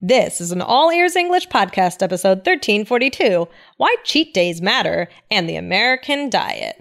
This 0.00 0.40
is 0.40 0.52
an 0.52 0.62
All 0.62 0.92
Ears 0.92 1.16
English 1.16 1.48
podcast, 1.48 2.04
episode 2.04 2.46
1342 2.46 3.48
Why 3.78 3.96
Cheat 4.04 4.32
Days 4.32 4.62
Matter 4.62 5.08
and 5.28 5.48
the 5.48 5.56
American 5.56 6.30
Diet. 6.30 6.78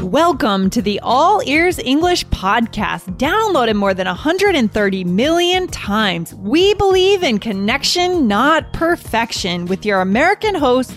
Welcome 0.00 0.70
to 0.70 0.80
the 0.80 0.98
All 1.00 1.42
Ears 1.44 1.78
English 1.78 2.24
podcast, 2.28 3.18
downloaded 3.18 3.76
more 3.76 3.92
than 3.92 4.06
130 4.06 5.04
million 5.04 5.66
times. 5.66 6.34
We 6.36 6.72
believe 6.72 7.22
in 7.22 7.38
connection, 7.38 8.26
not 8.26 8.72
perfection, 8.72 9.66
with 9.66 9.84
your 9.84 10.00
American 10.00 10.54
hosts, 10.54 10.96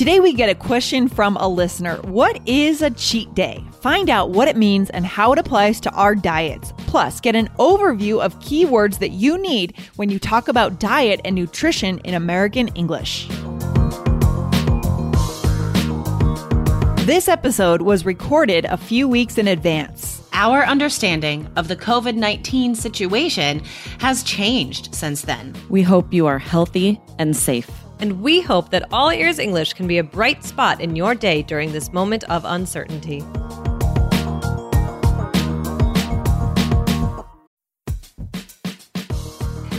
Today 0.00 0.18
we 0.18 0.32
get 0.32 0.48
a 0.48 0.54
question 0.54 1.08
from 1.08 1.36
a 1.36 1.46
listener. 1.46 1.96
What 2.04 2.40
is 2.48 2.80
a 2.80 2.88
cheat 2.88 3.34
day? 3.34 3.62
Find 3.82 4.08
out 4.08 4.30
what 4.30 4.48
it 4.48 4.56
means 4.56 4.88
and 4.88 5.04
how 5.04 5.30
it 5.34 5.38
applies 5.38 5.78
to 5.80 5.90
our 5.90 6.14
diets. 6.14 6.72
Plus, 6.86 7.20
get 7.20 7.36
an 7.36 7.48
overview 7.58 8.18
of 8.18 8.38
keywords 8.38 8.98
that 9.00 9.10
you 9.10 9.36
need 9.36 9.76
when 9.96 10.08
you 10.08 10.18
talk 10.18 10.48
about 10.48 10.80
diet 10.80 11.20
and 11.26 11.36
nutrition 11.36 11.98
in 11.98 12.14
American 12.14 12.68
English. 12.68 13.28
This 17.04 17.28
episode 17.28 17.82
was 17.82 18.06
recorded 18.06 18.64
a 18.64 18.78
few 18.78 19.06
weeks 19.06 19.36
in 19.36 19.48
advance. 19.48 20.22
Our 20.32 20.64
understanding 20.64 21.46
of 21.56 21.68
the 21.68 21.76
COVID 21.76 22.14
19 22.14 22.74
situation 22.74 23.62
has 23.98 24.22
changed 24.22 24.94
since 24.94 25.20
then. 25.20 25.54
We 25.68 25.82
hope 25.82 26.14
you 26.14 26.26
are 26.26 26.38
healthy 26.38 26.98
and 27.18 27.36
safe. 27.36 27.79
And 28.00 28.22
we 28.22 28.40
hope 28.40 28.70
that 28.70 28.88
All 28.92 29.12
Ears 29.12 29.38
English 29.38 29.74
can 29.74 29.86
be 29.86 29.98
a 29.98 30.04
bright 30.04 30.42
spot 30.42 30.80
in 30.80 30.96
your 30.96 31.14
day 31.14 31.42
during 31.42 31.72
this 31.72 31.92
moment 31.92 32.24
of 32.24 32.46
uncertainty. 32.46 33.22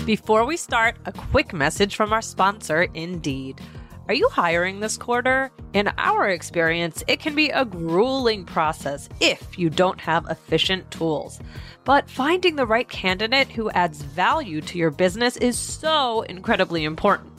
Before 0.05 0.45
we 0.45 0.55
start, 0.55 0.97
a 1.05 1.11
quick 1.11 1.52
message 1.52 1.95
from 1.95 2.13
our 2.13 2.22
sponsor, 2.22 2.83
Indeed. 2.94 3.59
Are 4.08 4.13
you 4.13 4.30
hiring 4.30 4.81
this 4.81 4.97
quarter? 4.97 5.52
In 5.73 5.89
our 5.97 6.28
experience, 6.28 7.03
it 7.08 7.19
can 7.22 7.33
be 7.33 7.50
a 7.50 7.66
grueling 7.66 8.44
process 8.45 9.09
if 9.19 9.58
you 9.58 9.69
don't 9.69 10.02
have 10.02 10.28
efficient 10.30 10.91
tools. 10.91 11.39
But 11.85 12.09
finding 12.09 12.56
the 12.56 12.66
right 12.66 12.89
candidate 12.89 13.47
who 13.50 13.72
adds 13.72 14.02
value 14.02 14.61
to 14.61 14.78
your 14.78 14.91
business 14.91 15.38
is 15.38 15.58
so 15.58 16.22
incredibly 16.23 16.83
important. 16.83 17.31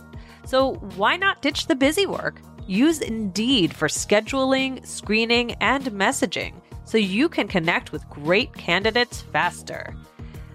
So 0.45 0.75
why 0.97 1.17
not 1.17 1.43
ditch 1.43 1.67
the 1.67 1.75
busy 1.75 2.07
work? 2.07 2.41
Use 2.67 3.01
Indeed 3.01 3.75
for 3.75 3.89
scheduling, 3.89 4.87
screening, 4.87 5.53
and 5.61 5.85
messaging 5.87 6.55
so 6.85 6.98
you 6.98 7.29
can 7.29 7.48
connect 7.48 7.93
with 7.93 8.09
great 8.09 8.53
candidates 8.55 9.23
faster. 9.23 9.95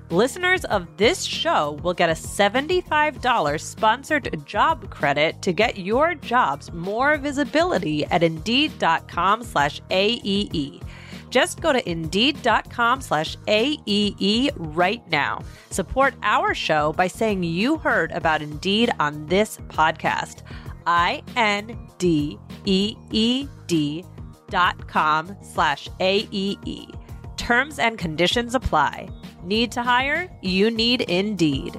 Listeners 0.10 0.64
of 0.66 0.88
this 0.96 1.24
show 1.24 1.80
will 1.84 1.94
get 1.94 2.10
a 2.10 2.14
$75 2.14 3.60
sponsored 3.60 4.46
job 4.46 4.90
credit 4.90 5.42
to 5.42 5.52
get 5.52 5.80
your 5.80 6.16
jobs 6.16 6.72
more 6.72 7.18
visibility 7.18 8.06
at 8.06 8.24
Indeed.com 8.24 9.44
slash 9.44 9.82
AEE. 9.90 10.82
Just 11.30 11.61
go 11.61 11.73
to 11.73 11.89
Indeed.com 11.89 13.02
slash 13.02 13.35
AEE 13.47 14.52
right 14.57 15.07
now. 15.12 15.41
Support 15.69 16.16
our 16.24 16.53
show 16.53 16.94
by 16.94 17.07
saying 17.07 17.44
you 17.44 17.78
heard 17.78 18.12
about 18.12 18.41
Indeed 18.41 18.91
on 19.00 19.25
this 19.28 19.57
podcast. 19.68 20.44
I-N-D-E-E-D 20.85 21.25
dot 24.50 24.88
com 24.88 25.35
slash 25.41 25.90
A-E-E. 26.00 26.88
Terms 27.35 27.79
and 27.79 27.97
conditions 27.97 28.56
apply. 28.56 29.09
Need 29.44 29.72
to 29.73 29.84
hire? 29.84 30.29
You 30.41 30.72
need 30.72 31.02
Indeed. 31.02 31.78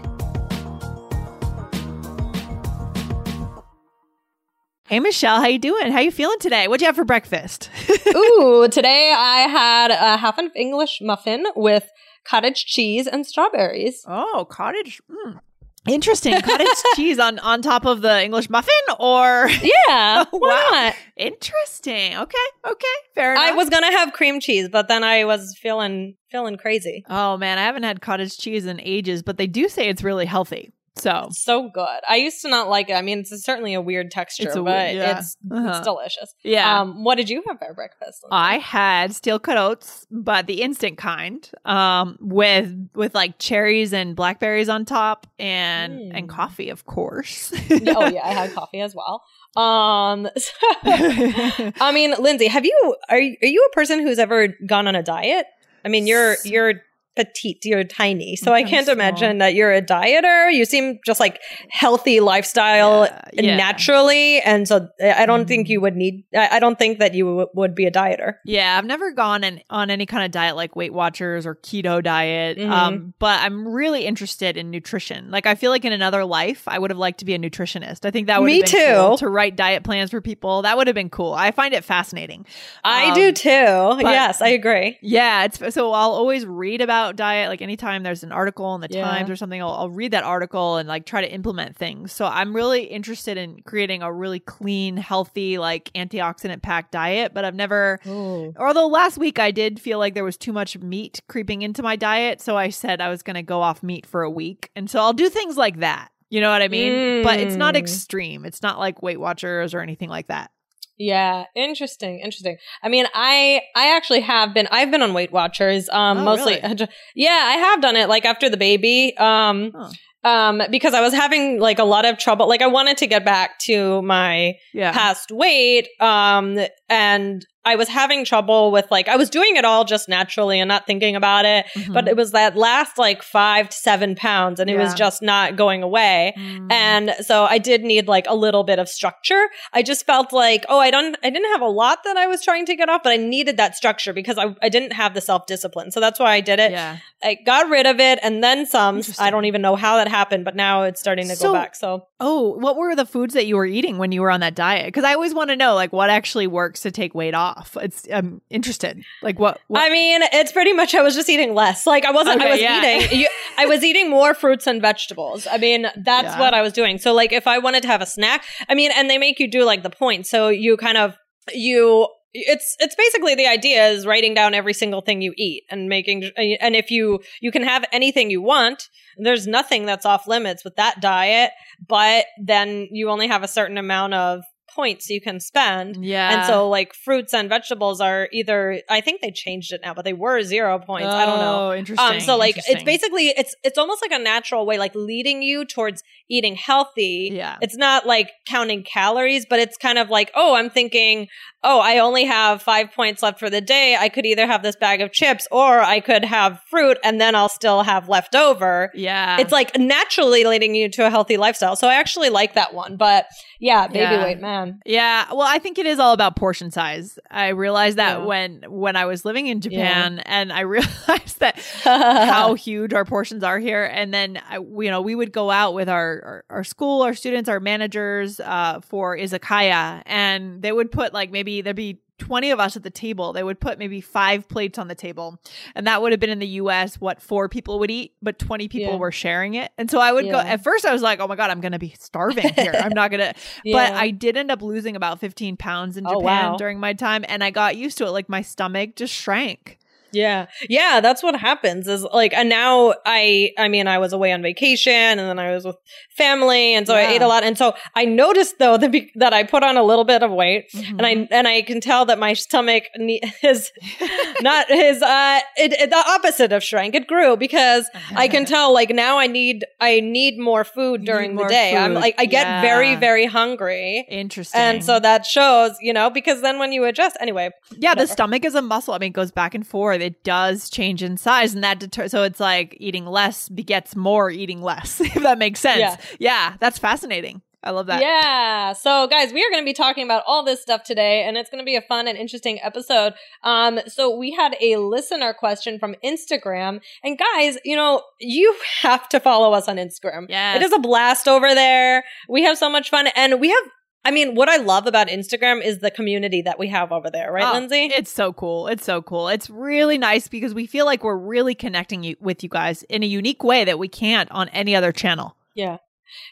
Hey 4.88 5.00
Michelle, 5.00 5.38
how 5.42 5.48
you 5.48 5.58
doing? 5.58 5.92
How 5.92 6.00
you 6.00 6.10
feeling 6.10 6.38
today? 6.38 6.66
What'd 6.66 6.80
you 6.80 6.86
have 6.86 6.96
for 6.96 7.04
breakfast? 7.04 7.68
Ooh, 8.08 8.66
today 8.70 9.12
I 9.14 9.40
had 9.40 9.90
a 9.90 10.16
half 10.16 10.38
an 10.38 10.50
English 10.56 11.00
muffin 11.02 11.44
with 11.54 11.90
cottage 12.24 12.64
cheese 12.64 13.06
and 13.06 13.26
strawberries. 13.26 14.02
Oh, 14.08 14.46
cottage. 14.48 15.02
Mm. 15.10 15.40
Interesting. 15.86 16.40
Cottage 16.40 16.68
cheese 16.96 17.18
on 17.18 17.38
on 17.40 17.60
top 17.60 17.84
of 17.84 18.00
the 18.00 18.24
English 18.24 18.48
muffin, 18.48 18.72
or 18.98 19.50
yeah, 19.62 20.24
why 20.30 20.30
wow. 20.32 20.70
not? 20.70 20.94
Interesting. 21.18 22.16
Okay, 22.16 22.38
okay, 22.66 22.86
fair 23.14 23.32
enough. 23.32 23.44
I 23.44 23.52
was 23.52 23.68
gonna 23.68 23.92
have 23.92 24.14
cream 24.14 24.40
cheese, 24.40 24.70
but 24.70 24.88
then 24.88 25.04
I 25.04 25.26
was 25.26 25.54
feeling 25.60 26.16
feeling 26.30 26.56
crazy. 26.56 27.04
Oh 27.10 27.36
man, 27.36 27.58
I 27.58 27.62
haven't 27.64 27.82
had 27.82 28.00
cottage 28.00 28.38
cheese 28.38 28.64
in 28.64 28.80
ages, 28.80 29.22
but 29.22 29.36
they 29.36 29.46
do 29.46 29.68
say 29.68 29.90
it's 29.90 30.02
really 30.02 30.24
healthy. 30.26 30.72
So 30.98 31.28
so 31.30 31.70
good. 31.72 32.00
I 32.08 32.16
used 32.16 32.42
to 32.42 32.48
not 32.48 32.68
like 32.68 32.90
it. 32.90 32.94
I 32.94 33.02
mean, 33.02 33.20
it's 33.20 33.44
certainly 33.44 33.74
a 33.74 33.80
weird 33.80 34.10
texture, 34.10 34.50
a, 34.50 34.62
but 34.62 34.94
yeah. 34.94 35.18
it's, 35.18 35.36
uh-huh. 35.50 35.68
it's 35.68 35.80
delicious. 35.80 36.34
Yeah. 36.42 36.80
Um, 36.80 37.04
what 37.04 37.16
did 37.16 37.30
you 37.30 37.42
have 37.46 37.58
for 37.58 37.72
breakfast? 37.74 38.24
I 38.30 38.58
had 38.58 39.14
steel 39.14 39.38
cut 39.38 39.56
oats, 39.56 40.06
but 40.10 40.46
the 40.46 40.62
instant 40.62 40.98
kind, 40.98 41.48
um, 41.64 42.18
with 42.20 42.90
with 42.94 43.14
like 43.14 43.38
cherries 43.38 43.92
and 43.92 44.16
blackberries 44.16 44.68
on 44.68 44.84
top, 44.84 45.26
and 45.38 46.00
mm. 46.00 46.10
and 46.14 46.28
coffee, 46.28 46.70
of 46.70 46.84
course. 46.86 47.52
oh 47.70 48.08
yeah, 48.08 48.22
I 48.24 48.32
had 48.32 48.54
coffee 48.54 48.80
as 48.80 48.94
well. 48.94 49.22
Um, 49.56 50.28
so, 50.36 51.72
I 51.80 51.92
mean, 51.92 52.14
Lindsay, 52.18 52.46
have 52.46 52.64
you 52.64 52.96
are 53.08 53.16
are 53.16 53.46
you 53.46 53.68
a 53.70 53.74
person 53.74 54.00
who's 54.00 54.18
ever 54.18 54.48
gone 54.66 54.86
on 54.86 54.94
a 54.94 55.02
diet? 55.02 55.46
I 55.84 55.88
mean, 55.88 56.06
you're 56.06 56.36
you're 56.44 56.82
petite, 57.16 57.64
you're 57.64 57.84
tiny. 57.84 58.36
So 58.36 58.52
I 58.52 58.62
can't 58.62 58.86
small. 58.86 58.94
imagine 58.94 59.38
that 59.38 59.54
you're 59.54 59.72
a 59.72 59.82
dieter. 59.82 60.52
You 60.52 60.64
seem 60.64 61.00
just 61.04 61.18
like 61.18 61.40
healthy 61.68 62.20
lifestyle 62.20 63.04
yeah, 63.32 63.42
yeah. 63.42 63.56
naturally. 63.56 64.40
And 64.42 64.68
so 64.68 64.88
I 65.02 65.26
don't 65.26 65.44
mm. 65.44 65.48
think 65.48 65.68
you 65.68 65.80
would 65.80 65.96
need, 65.96 66.24
I 66.36 66.60
don't 66.60 66.78
think 66.78 67.00
that 67.00 67.14
you 67.14 67.24
w- 67.24 67.48
would 67.54 67.74
be 67.74 67.86
a 67.86 67.90
dieter. 67.90 68.34
Yeah. 68.44 68.78
I've 68.78 68.84
never 68.84 69.10
gone 69.10 69.42
in, 69.42 69.60
on 69.68 69.90
any 69.90 70.06
kind 70.06 70.24
of 70.24 70.30
diet 70.30 70.54
like 70.54 70.76
Weight 70.76 70.92
Watchers 70.92 71.44
or 71.44 71.56
keto 71.56 72.02
diet. 72.02 72.56
Mm-hmm. 72.58 72.72
Um, 72.72 73.14
but 73.18 73.40
I'm 73.40 73.66
really 73.66 74.06
interested 74.06 74.56
in 74.56 74.70
nutrition. 74.70 75.30
Like 75.30 75.46
I 75.46 75.56
feel 75.56 75.72
like 75.72 75.84
in 75.84 75.92
another 75.92 76.24
life, 76.24 76.68
I 76.68 76.78
would 76.78 76.90
have 76.90 76.98
liked 76.98 77.18
to 77.18 77.24
be 77.24 77.34
a 77.34 77.38
nutritionist. 77.38 78.04
I 78.04 78.12
think 78.12 78.28
that 78.28 78.40
would 78.40 78.46
Me 78.46 78.62
too. 78.62 78.76
Cool 78.78 79.18
to 79.18 79.28
write 79.28 79.56
diet 79.56 79.82
plans 79.82 80.10
for 80.10 80.20
people. 80.20 80.62
That 80.62 80.76
would 80.76 80.86
have 80.86 80.94
been 80.94 81.10
cool. 81.10 81.32
I 81.32 81.50
find 81.50 81.74
it 81.74 81.84
fascinating. 81.84 82.46
I 82.84 83.08
um, 83.08 83.14
do 83.14 83.32
too. 83.32 83.48
Yes, 83.48 84.40
I 84.40 84.48
agree. 84.48 84.98
Yeah. 85.02 85.44
It's 85.44 85.74
so 85.74 85.90
I'll 85.92 86.12
always 86.12 86.46
read 86.46 86.80
about 86.80 87.07
about 87.08 87.16
diet, 87.16 87.48
like 87.48 87.62
anytime 87.62 88.02
there's 88.02 88.22
an 88.22 88.32
article 88.32 88.74
in 88.74 88.80
the 88.80 88.88
yeah. 88.90 89.02
Times 89.02 89.30
or 89.30 89.36
something, 89.36 89.60
I'll, 89.60 89.70
I'll, 89.70 89.90
read 89.90 90.12
that 90.12 90.24
article 90.24 90.76
and 90.76 90.88
like 90.88 91.06
try 91.06 91.20
to 91.20 91.32
implement 91.32 91.76
things. 91.76 92.12
So 92.12 92.26
I'm 92.26 92.54
really 92.54 92.84
interested 92.84 93.36
in 93.36 93.62
creating 93.62 94.02
a 94.02 94.12
really 94.12 94.40
clean, 94.40 94.96
healthy, 94.96 95.58
like 95.58 95.90
antioxidant 95.94 96.62
packed 96.62 96.92
diet. 96.92 97.32
But 97.34 97.44
I've 97.44 97.54
never, 97.54 97.98
Ooh. 98.06 98.52
although 98.58 98.86
last 98.86 99.18
week 99.18 99.38
I 99.38 99.50
did 99.50 99.80
feel 99.80 99.98
like 99.98 100.14
there 100.14 100.24
was 100.24 100.36
too 100.36 100.52
much 100.52 100.78
meat 100.78 101.20
creeping 101.28 101.62
into 101.62 101.82
my 101.82 101.96
diet. 101.96 102.40
So 102.40 102.56
I 102.56 102.68
said 102.68 103.00
I 103.00 103.08
was 103.08 103.22
going 103.22 103.36
to 103.36 103.42
go 103.42 103.62
off 103.62 103.82
meat 103.82 104.06
for 104.06 104.22
a 104.22 104.30
week. 104.30 104.70
And 104.76 104.90
so 104.90 105.00
I'll 105.00 105.14
do 105.14 105.28
things 105.28 105.56
like 105.56 105.80
that. 105.80 106.10
You 106.30 106.42
know 106.42 106.50
what 106.50 106.60
I 106.60 106.68
mean? 106.68 106.92
Mm. 106.92 107.22
But 107.22 107.40
it's 107.40 107.56
not 107.56 107.74
mm. 107.74 107.78
extreme. 107.78 108.44
It's 108.44 108.62
not 108.62 108.78
like 108.78 109.02
Weight 109.02 109.18
Watchers 109.18 109.72
or 109.72 109.80
anything 109.80 110.10
like 110.10 110.26
that. 110.26 110.50
Yeah, 110.98 111.44
interesting, 111.54 112.18
interesting. 112.18 112.58
I 112.82 112.88
mean, 112.88 113.06
I 113.14 113.62
I 113.76 113.96
actually 113.96 114.20
have 114.20 114.52
been 114.52 114.66
I've 114.70 114.90
been 114.90 115.02
on 115.02 115.14
Weight 115.14 115.32
Watchers 115.32 115.88
um 115.90 116.18
oh, 116.18 116.24
mostly 116.24 116.58
really? 116.62 116.88
Yeah, 117.14 117.40
I 117.44 117.52
have 117.52 117.80
done 117.80 117.96
it 117.96 118.08
like 118.08 118.24
after 118.24 118.48
the 118.48 118.56
baby. 118.56 119.16
Um 119.16 119.72
huh. 119.74 120.28
um 120.28 120.62
because 120.70 120.94
I 120.94 121.00
was 121.00 121.14
having 121.14 121.60
like 121.60 121.78
a 121.78 121.84
lot 121.84 122.04
of 122.04 122.18
trouble 122.18 122.48
like 122.48 122.62
I 122.62 122.66
wanted 122.66 122.98
to 122.98 123.06
get 123.06 123.24
back 123.24 123.60
to 123.60 124.02
my 124.02 124.54
yeah. 124.74 124.92
past 124.92 125.30
weight 125.30 125.88
um 126.00 126.58
and 126.88 127.46
I 127.68 127.76
was 127.76 127.88
having 127.88 128.24
trouble 128.24 128.72
with 128.72 128.90
like 128.90 129.08
I 129.08 129.16
was 129.16 129.28
doing 129.28 129.56
it 129.56 129.64
all 129.66 129.84
just 129.84 130.08
naturally 130.08 130.58
and 130.58 130.68
not 130.68 130.86
thinking 130.86 131.16
about 131.16 131.44
it, 131.44 131.66
mm-hmm. 131.74 131.92
but 131.92 132.08
it 132.08 132.16
was 132.16 132.30
that 132.32 132.56
last 132.56 132.96
like 132.96 133.22
five 133.22 133.68
to 133.68 133.76
seven 133.76 134.14
pounds, 134.14 134.58
and 134.58 134.70
it 134.70 134.72
yeah. 134.72 134.84
was 134.84 134.94
just 134.94 135.20
not 135.20 135.56
going 135.56 135.82
away. 135.82 136.32
Mm. 136.38 136.72
And 136.72 137.14
so 137.20 137.44
I 137.44 137.58
did 137.58 137.82
need 137.82 138.08
like 138.08 138.24
a 138.26 138.34
little 138.34 138.64
bit 138.64 138.78
of 138.78 138.88
structure. 138.88 139.48
I 139.74 139.82
just 139.82 140.06
felt 140.06 140.32
like 140.32 140.64
oh 140.70 140.78
I 140.78 140.90
don't 140.90 141.18
I 141.22 141.28
didn't 141.28 141.52
have 141.52 141.60
a 141.60 141.68
lot 141.68 141.98
that 142.04 142.16
I 142.16 142.26
was 142.26 142.42
trying 142.42 142.64
to 142.66 142.74
get 142.74 142.88
off, 142.88 143.02
but 143.02 143.12
I 143.12 143.18
needed 143.18 143.58
that 143.58 143.76
structure 143.76 144.14
because 144.14 144.38
I 144.38 144.54
I 144.62 144.70
didn't 144.70 144.94
have 144.94 145.12
the 145.12 145.20
self 145.20 145.44
discipline. 145.44 145.90
So 145.90 146.00
that's 146.00 146.18
why 146.18 146.32
I 146.32 146.40
did 146.40 146.60
it. 146.60 146.70
Yeah. 146.70 146.98
I 147.22 147.36
got 147.44 147.68
rid 147.68 147.84
of 147.84 148.00
it 148.00 148.18
and 148.22 148.42
then 148.42 148.64
some. 148.64 149.02
I 149.18 149.30
don't 149.30 149.44
even 149.44 149.60
know 149.60 149.76
how 149.76 149.96
that 149.96 150.08
happened, 150.08 150.44
but 150.46 150.56
now 150.56 150.84
it's 150.84 151.00
starting 151.00 151.28
to 151.28 151.36
so, 151.36 151.48
go 151.48 151.52
back. 151.52 151.74
So 151.74 152.06
oh, 152.20 152.56
what 152.58 152.76
were 152.76 152.96
the 152.96 153.06
foods 153.06 153.34
that 153.34 153.46
you 153.46 153.56
were 153.56 153.66
eating 153.66 153.98
when 153.98 154.12
you 154.12 154.22
were 154.22 154.30
on 154.30 154.40
that 154.40 154.54
diet? 154.54 154.86
Because 154.86 155.04
I 155.04 155.12
always 155.12 155.34
want 155.34 155.50
to 155.50 155.56
know 155.56 155.74
like 155.74 155.92
what 155.92 156.08
actually 156.08 156.46
works 156.46 156.77
to 156.82 156.90
take 156.90 157.14
weight 157.14 157.34
off? 157.34 157.76
It's 157.80 158.06
I'm 158.12 158.40
interested. 158.50 159.02
Like 159.22 159.38
what, 159.38 159.60
what? 159.68 159.80
I 159.80 159.88
mean, 159.90 160.22
it's 160.32 160.52
pretty 160.52 160.72
much 160.72 160.94
I 160.94 161.02
was 161.02 161.14
just 161.14 161.28
eating 161.28 161.54
less. 161.54 161.86
Like 161.86 162.04
I 162.04 162.10
wasn't. 162.10 162.40
Okay, 162.40 162.48
I 162.48 162.52
was 162.52 162.60
yeah. 162.60 162.98
eating. 162.98 163.20
You, 163.20 163.28
I 163.56 163.66
was 163.66 163.82
eating 163.82 164.10
more 164.10 164.34
fruits 164.34 164.66
and 164.66 164.80
vegetables. 164.80 165.46
I 165.50 165.58
mean, 165.58 165.86
that's 165.96 166.34
yeah. 166.34 166.40
what 166.40 166.54
I 166.54 166.62
was 166.62 166.72
doing. 166.72 166.98
So 166.98 167.12
like, 167.12 167.32
if 167.32 167.46
I 167.46 167.58
wanted 167.58 167.82
to 167.82 167.88
have 167.88 168.02
a 168.02 168.06
snack, 168.06 168.44
I 168.68 168.74
mean, 168.74 168.90
and 168.94 169.08
they 169.10 169.18
make 169.18 169.38
you 169.38 169.50
do 169.50 169.64
like 169.64 169.82
the 169.82 169.90
points. 169.90 170.30
So 170.30 170.48
you 170.48 170.76
kind 170.76 170.98
of 170.98 171.16
you 171.52 172.08
it's 172.32 172.76
it's 172.78 172.94
basically 172.94 173.34
the 173.34 173.46
idea 173.46 173.88
is 173.88 174.06
writing 174.06 174.34
down 174.34 174.54
every 174.54 174.74
single 174.74 175.00
thing 175.00 175.22
you 175.22 175.32
eat 175.36 175.64
and 175.70 175.88
making 175.88 176.30
and 176.36 176.76
if 176.76 176.90
you 176.90 177.20
you 177.40 177.50
can 177.50 177.62
have 177.62 177.84
anything 177.90 178.30
you 178.30 178.42
want 178.42 178.88
there's 179.16 179.46
nothing 179.46 179.86
that's 179.86 180.04
off 180.04 180.28
limits 180.28 180.62
with 180.62 180.76
that 180.76 181.00
diet 181.00 181.50
but 181.86 182.26
then 182.42 182.86
you 182.90 183.08
only 183.08 183.28
have 183.28 183.42
a 183.42 183.48
certain 183.48 183.78
amount 183.78 184.12
of 184.12 184.42
points 184.78 185.10
you 185.10 185.20
can 185.20 185.40
spend. 185.40 186.04
Yeah. 186.04 186.32
And 186.32 186.46
so 186.46 186.68
like 186.68 186.94
fruits 186.94 187.34
and 187.34 187.48
vegetables 187.48 188.00
are 188.00 188.28
either 188.32 188.80
I 188.88 189.00
think 189.00 189.20
they 189.20 189.32
changed 189.32 189.72
it 189.72 189.80
now, 189.82 189.92
but 189.92 190.04
they 190.04 190.12
were 190.12 190.40
zero 190.42 190.78
points. 190.78 191.08
Oh, 191.08 191.16
I 191.16 191.26
don't 191.26 191.40
know. 191.40 191.70
Oh, 191.70 191.74
interesting. 191.74 192.14
Um, 192.14 192.20
so 192.20 192.36
like 192.36 192.56
it's 192.68 192.84
basically 192.84 193.28
it's 193.28 193.56
it's 193.64 193.76
almost 193.76 194.02
like 194.02 194.12
a 194.12 194.22
natural 194.22 194.66
way, 194.66 194.78
like 194.78 194.94
leading 194.94 195.42
you 195.42 195.64
towards 195.64 196.04
eating 196.30 196.54
healthy. 196.54 197.30
Yeah. 197.32 197.56
It's 197.60 197.76
not 197.76 198.06
like 198.06 198.30
counting 198.46 198.84
calories, 198.84 199.46
but 199.50 199.58
it's 199.58 199.76
kind 199.76 199.98
of 199.98 200.10
like, 200.10 200.30
oh, 200.36 200.54
I'm 200.54 200.70
thinking, 200.70 201.26
oh, 201.64 201.80
I 201.80 201.98
only 201.98 202.24
have 202.24 202.62
five 202.62 202.92
points 202.92 203.22
left 203.22 203.40
for 203.40 203.50
the 203.50 203.60
day. 203.60 203.96
I 203.98 204.08
could 204.08 204.26
either 204.26 204.46
have 204.46 204.62
this 204.62 204.76
bag 204.76 205.00
of 205.00 205.10
chips 205.10 205.48
or 205.50 205.80
I 205.80 205.98
could 206.00 206.24
have 206.24 206.60
fruit 206.70 206.98
and 207.02 207.20
then 207.20 207.34
I'll 207.34 207.48
still 207.48 207.82
have 207.82 208.08
left 208.08 208.36
over. 208.36 208.92
Yeah. 208.94 209.40
It's 209.40 209.52
like 209.52 209.76
naturally 209.76 210.44
leading 210.44 210.74
you 210.74 210.88
to 210.90 211.06
a 211.06 211.10
healthy 211.10 211.36
lifestyle. 211.36 211.74
So 211.74 211.88
I 211.88 211.94
actually 211.94 212.30
like 212.30 212.54
that 212.54 212.74
one. 212.74 212.96
But 212.96 213.26
yeah, 213.58 213.86
baby 213.88 213.98
yeah. 213.98 214.24
weight, 214.24 214.40
man. 214.40 214.67
Yeah. 214.84 215.26
Well, 215.30 215.46
I 215.46 215.58
think 215.58 215.78
it 215.78 215.86
is 215.86 215.98
all 215.98 216.12
about 216.12 216.36
portion 216.36 216.70
size. 216.70 217.18
I 217.30 217.48
realized 217.48 217.98
that 217.98 218.18
yeah. 218.18 218.24
when 218.24 218.64
when 218.68 218.96
I 218.96 219.06
was 219.06 219.24
living 219.24 219.46
in 219.46 219.60
Japan 219.60 220.16
yeah. 220.16 220.22
and 220.26 220.52
I 220.52 220.60
realized 220.76 221.40
that 221.40 221.58
how 221.84 222.54
huge 222.54 222.92
our 222.92 223.04
portions 223.04 223.42
are 223.42 223.58
here. 223.58 223.84
And 223.84 224.12
then 224.12 224.40
I, 224.48 224.56
you 224.56 224.90
know, 224.90 225.00
we 225.00 225.14
would 225.14 225.32
go 225.32 225.50
out 225.50 225.74
with 225.74 225.88
our 225.88 226.08
our, 226.08 226.44
our 226.50 226.64
school, 226.64 227.02
our 227.02 227.14
students, 227.14 227.48
our 227.48 227.60
managers 227.60 228.40
uh, 228.40 228.80
for 228.80 229.16
izakaya 229.16 230.02
and 230.06 230.62
they 230.62 230.72
would 230.72 230.90
put 230.90 231.12
like 231.12 231.30
maybe 231.30 231.62
there'd 231.62 231.76
be 231.76 231.98
20 232.18 232.50
of 232.50 232.60
us 232.60 232.76
at 232.76 232.82
the 232.82 232.90
table, 232.90 233.32
they 233.32 233.42
would 233.42 233.60
put 233.60 233.78
maybe 233.78 234.00
five 234.00 234.48
plates 234.48 234.78
on 234.78 234.88
the 234.88 234.94
table. 234.94 235.40
And 235.74 235.86
that 235.86 236.02
would 236.02 236.12
have 236.12 236.20
been 236.20 236.30
in 236.30 236.38
the 236.38 236.46
US 236.46 237.00
what 237.00 237.22
four 237.22 237.48
people 237.48 237.78
would 237.78 237.90
eat, 237.90 238.12
but 238.20 238.38
20 238.38 238.68
people 238.68 238.94
yeah. 238.94 238.98
were 238.98 239.12
sharing 239.12 239.54
it. 239.54 239.70
And 239.78 239.90
so 239.90 240.00
I 240.00 240.12
would 240.12 240.26
yeah. 240.26 240.32
go, 240.32 240.38
at 240.38 240.62
first 240.62 240.84
I 240.84 240.92
was 240.92 241.02
like, 241.02 241.20
oh 241.20 241.28
my 241.28 241.36
God, 241.36 241.50
I'm 241.50 241.60
going 241.60 241.72
to 241.72 241.78
be 241.78 241.94
starving 241.98 242.52
here. 242.54 242.74
I'm 242.74 242.92
not 242.92 243.10
going 243.10 243.20
to, 243.34 243.40
yeah. 243.64 243.72
but 243.72 243.92
I 243.94 244.10
did 244.10 244.36
end 244.36 244.50
up 244.50 244.62
losing 244.62 244.96
about 244.96 245.20
15 245.20 245.56
pounds 245.56 245.96
in 245.96 246.06
oh, 246.06 246.20
Japan 246.20 246.46
oh, 246.46 246.50
wow. 246.52 246.56
during 246.56 246.80
my 246.80 246.92
time. 246.92 247.24
And 247.28 247.42
I 247.42 247.50
got 247.50 247.76
used 247.76 247.98
to 247.98 248.06
it. 248.06 248.10
Like 248.10 248.28
my 248.28 248.42
stomach 248.42 248.96
just 248.96 249.14
shrank. 249.14 249.77
Yeah. 250.12 250.46
Yeah, 250.68 251.00
that's 251.00 251.22
what 251.22 251.36
happens 251.36 251.86
is 251.88 252.02
like 252.12 252.32
and 252.32 252.48
now 252.48 252.94
I 253.04 253.52
I 253.58 253.68
mean 253.68 253.86
I 253.86 253.98
was 253.98 254.12
away 254.12 254.32
on 254.32 254.42
vacation 254.42 254.92
and 254.92 255.20
then 255.20 255.38
I 255.38 255.52
was 255.52 255.64
with 255.64 255.76
family 256.16 256.74
and 256.74 256.86
so 256.86 256.94
yeah. 256.94 257.08
I 257.08 257.12
ate 257.12 257.22
a 257.22 257.26
lot 257.26 257.44
and 257.44 257.58
so 257.58 257.74
I 257.94 258.04
noticed 258.04 258.58
though 258.58 258.76
that 258.76 258.90
be- 258.90 259.12
that 259.16 259.32
I 259.32 259.44
put 259.44 259.62
on 259.62 259.76
a 259.76 259.82
little 259.82 260.04
bit 260.04 260.22
of 260.22 260.30
weight 260.30 260.70
mm-hmm. 260.72 260.98
and 260.98 261.06
I 261.06 261.28
and 261.30 261.48
I 261.48 261.62
can 261.62 261.80
tell 261.80 262.06
that 262.06 262.18
my 262.18 262.32
stomach 262.32 262.84
ne- 262.96 263.20
is 263.42 263.70
not 264.40 264.68
his 264.68 265.02
uh 265.02 265.40
it, 265.56 265.72
it, 265.72 265.90
the 265.90 266.04
opposite 266.08 266.52
of 266.52 266.62
shrank 266.62 266.94
it 266.94 267.06
grew 267.06 267.36
because 267.36 267.88
I 268.16 268.28
can 268.28 268.44
tell 268.46 268.72
like 268.72 268.90
now 268.90 269.18
I 269.18 269.26
need 269.26 269.64
I 269.80 270.00
need 270.00 270.38
more 270.38 270.64
food 270.64 271.04
during 271.04 271.36
the 271.36 271.46
day. 271.46 271.72
Food. 271.72 271.78
I'm 271.78 271.94
like 271.94 272.14
I 272.18 272.26
get 272.26 272.46
yeah. 272.46 272.60
very 272.62 272.96
very 272.96 273.26
hungry. 273.26 274.06
Interesting. 274.08 274.60
And 274.60 274.84
so 274.84 274.98
that 275.00 275.26
shows, 275.26 275.76
you 275.80 275.92
know, 275.92 276.10
because 276.10 276.40
then 276.40 276.58
when 276.58 276.72
you 276.72 276.84
adjust 276.84 277.16
anyway. 277.20 277.50
Yeah, 277.72 277.90
whatever. 277.90 278.06
the 278.06 278.12
stomach 278.12 278.44
is 278.44 278.54
a 278.54 278.62
muscle. 278.62 278.94
I 278.94 278.98
mean 278.98 279.08
it 279.08 279.14
goes 279.14 279.30
back 279.30 279.54
and 279.54 279.66
forth 279.66 279.97
it 280.02 280.24
does 280.24 280.70
change 280.70 281.02
in 281.02 281.16
size 281.16 281.54
and 281.54 281.64
that 281.64 281.78
deter- 281.78 282.08
so 282.08 282.22
it's 282.22 282.40
like 282.40 282.76
eating 282.80 283.06
less 283.06 283.48
begets 283.48 283.96
more 283.96 284.30
eating 284.30 284.62
less 284.62 285.00
if 285.00 285.14
that 285.14 285.38
makes 285.38 285.60
sense 285.60 285.78
yeah, 285.78 285.96
yeah 286.18 286.56
that's 286.60 286.78
fascinating 286.78 287.42
I 287.62 287.70
love 287.72 287.86
that. 287.86 288.00
Yeah. 288.00 288.72
So 288.72 289.08
guys, 289.08 289.32
we 289.32 289.44
are 289.44 289.50
going 289.50 289.62
to 289.62 289.68
be 289.68 289.74
talking 289.74 290.04
about 290.04 290.22
all 290.26 290.44
this 290.44 290.62
stuff 290.62 290.84
today 290.84 291.24
and 291.24 291.36
it's 291.36 291.50
going 291.50 291.60
to 291.60 291.64
be 291.64 291.74
a 291.74 291.82
fun 291.82 292.06
and 292.06 292.16
interesting 292.16 292.60
episode. 292.62 293.14
Um 293.42 293.80
so 293.88 294.16
we 294.16 294.30
had 294.30 294.56
a 294.60 294.76
listener 294.76 295.34
question 295.34 295.78
from 295.78 295.96
Instagram 296.04 296.80
and 297.02 297.18
guys, 297.18 297.58
you 297.64 297.74
know, 297.74 298.02
you 298.20 298.54
have 298.82 299.08
to 299.08 299.18
follow 299.18 299.52
us 299.52 299.68
on 299.68 299.76
Instagram. 299.76 300.26
Yeah. 300.28 300.54
It 300.54 300.62
is 300.62 300.72
a 300.72 300.78
blast 300.78 301.26
over 301.26 301.52
there. 301.54 302.04
We 302.28 302.44
have 302.44 302.56
so 302.56 302.70
much 302.70 302.90
fun 302.90 303.08
and 303.08 303.40
we 303.40 303.48
have 303.48 303.64
I 304.08 304.10
mean, 304.10 304.34
what 304.34 304.48
I 304.48 304.56
love 304.56 304.86
about 304.86 305.08
Instagram 305.08 305.62
is 305.62 305.80
the 305.80 305.90
community 305.90 306.40
that 306.40 306.58
we 306.58 306.68
have 306.68 306.92
over 306.92 307.10
there, 307.10 307.30
right, 307.30 307.44
oh, 307.44 307.52
Lindsay? 307.52 307.90
It's 307.94 308.10
so 308.10 308.32
cool. 308.32 308.66
It's 308.66 308.82
so 308.82 309.02
cool. 309.02 309.28
It's 309.28 309.50
really 309.50 309.98
nice 309.98 310.28
because 310.28 310.54
we 310.54 310.64
feel 310.64 310.86
like 310.86 311.04
we're 311.04 311.14
really 311.14 311.54
connecting 311.54 312.02
you, 312.02 312.16
with 312.18 312.42
you 312.42 312.48
guys 312.48 312.84
in 312.84 313.02
a 313.02 313.06
unique 313.06 313.44
way 313.44 313.66
that 313.66 313.78
we 313.78 313.86
can't 313.86 314.30
on 314.30 314.48
any 314.48 314.74
other 314.74 314.92
channel. 314.92 315.36
Yeah. 315.54 315.76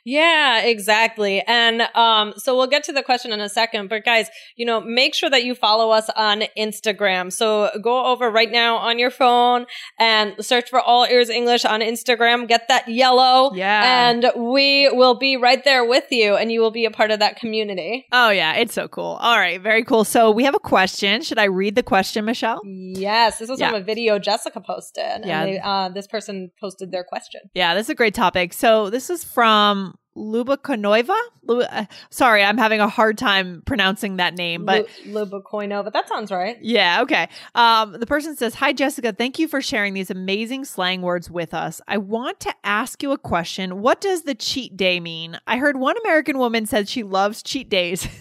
Yeah, 0.05 0.63
exactly. 0.63 1.43
And 1.47 1.83
um, 1.95 2.35
so 2.37 2.57
we'll 2.57 2.67
get 2.67 2.85
to 2.85 2.93
the 2.93 3.03
question 3.03 3.33
in 3.33 3.41
a 3.41 3.49
second. 3.49 3.89
But 3.89 4.05
guys, 4.05 4.29
you 4.57 4.65
know, 4.65 4.81
make 4.81 5.15
sure 5.15 5.31
that 5.31 5.45
you 5.45 5.55
follow 5.55 5.91
us 5.91 6.09
on 6.17 6.45
Instagram. 6.57 7.33
So 7.33 7.71
go 7.83 8.07
over 8.07 8.31
right 8.31 8.51
now 8.51 8.77
on 8.77 8.99
your 8.99 9.11
phone 9.11 9.67
and 9.99 10.35
search 10.41 10.71
for 10.71 10.81
All 10.81 11.05
Ears 11.05 11.29
English 11.29 11.65
on 11.65 11.81
Instagram. 11.81 12.49
Get 12.49 12.69
that 12.69 12.89
yellow. 12.89 13.53
Yeah. 13.55 14.11
And 14.11 14.31
we 14.37 14.89
will 14.91 15.19
be 15.19 15.37
right 15.37 15.63
there 15.65 15.85
with 15.85 16.11
you 16.11 16.37
and 16.37 16.53
you 16.53 16.61
will 16.61 16.71
be 16.71 16.85
a 16.85 16.91
part 16.91 17.11
of 17.11 17.19
that 17.19 17.37
community. 17.37 18.07
Oh, 18.13 18.31
yeah. 18.31 18.55
It's 18.55 18.75
so 18.75 18.89
cool. 18.89 19.19
All 19.21 19.39
right. 19.39 19.61
Very 19.61 19.85
cool. 19.85 20.05
So 20.05 20.31
we 20.31 20.45
have 20.45 20.55
a 20.55 20.61
question. 20.61 21.23
Should 21.23 21.39
I 21.39 21.45
read 21.45 21.75
the 21.75 21.83
question, 21.83 22.25
Michelle? 22.25 22.61
Yes. 22.65 23.39
This 23.39 23.49
was 23.49 23.61
yeah. 23.61 23.71
from 23.71 23.81
a 23.81 23.85
video 23.85 24.19
Jessica 24.19 24.61
posted. 24.61 25.25
Yeah. 25.25 25.45
They, 25.45 25.59
uh, 25.59 25.89
this 25.89 26.07
person 26.07 26.51
posted 26.61 26.93
their 26.93 27.05
question. 27.05 27.41
Yeah. 27.55 27.75
This 27.75 27.87
is 27.87 27.91
a 27.91 27.95
great 27.95 28.15
topic. 28.15 28.53
So 28.53 28.91
this 28.91 29.11
is 29.11 29.25
from 29.25 29.66
um 29.71 29.99
Lubakoinova. 30.17 31.15
Uh, 31.49 31.85
sorry, 32.11 32.43
I'm 32.43 32.59
having 32.59 32.81
a 32.81 32.89
hard 32.89 33.19
time 33.19 33.63
pronouncing 33.67 34.17
that 34.17 34.35
name, 34.35 34.65
but 34.65 34.89
Lubakoinova. 35.07 35.85
But 35.85 35.93
that 35.93 36.09
sounds 36.09 36.31
right. 36.33 36.57
Yeah. 36.61 37.03
Okay. 37.03 37.29
Um, 37.55 37.93
the 37.93 38.07
person 38.07 38.35
says, 38.35 38.55
"Hi, 38.55 38.73
Jessica. 38.73 39.13
Thank 39.13 39.39
you 39.39 39.47
for 39.47 39.61
sharing 39.61 39.95
these 39.95 40.11
amazing 40.11 40.65
slang 40.65 41.03
words 41.03 41.31
with 41.31 41.55
us. 41.55 41.81
I 41.87 41.99
want 41.99 42.41
to 42.41 42.55
ask 42.65 43.03
you 43.03 43.13
a 43.13 43.19
question. 43.19 43.83
What 43.83 44.01
does 44.01 44.23
the 44.23 44.35
cheat 44.35 44.77
day 44.77 45.01
mean? 45.01 45.39
I 45.47 45.59
heard 45.59 45.77
one 45.77 45.97
American 45.99 46.39
woman 46.39 46.67
said 46.67 46.89
she 46.89 47.03
loves 47.03 47.43
cheat 47.43 47.69
days." 47.69 48.09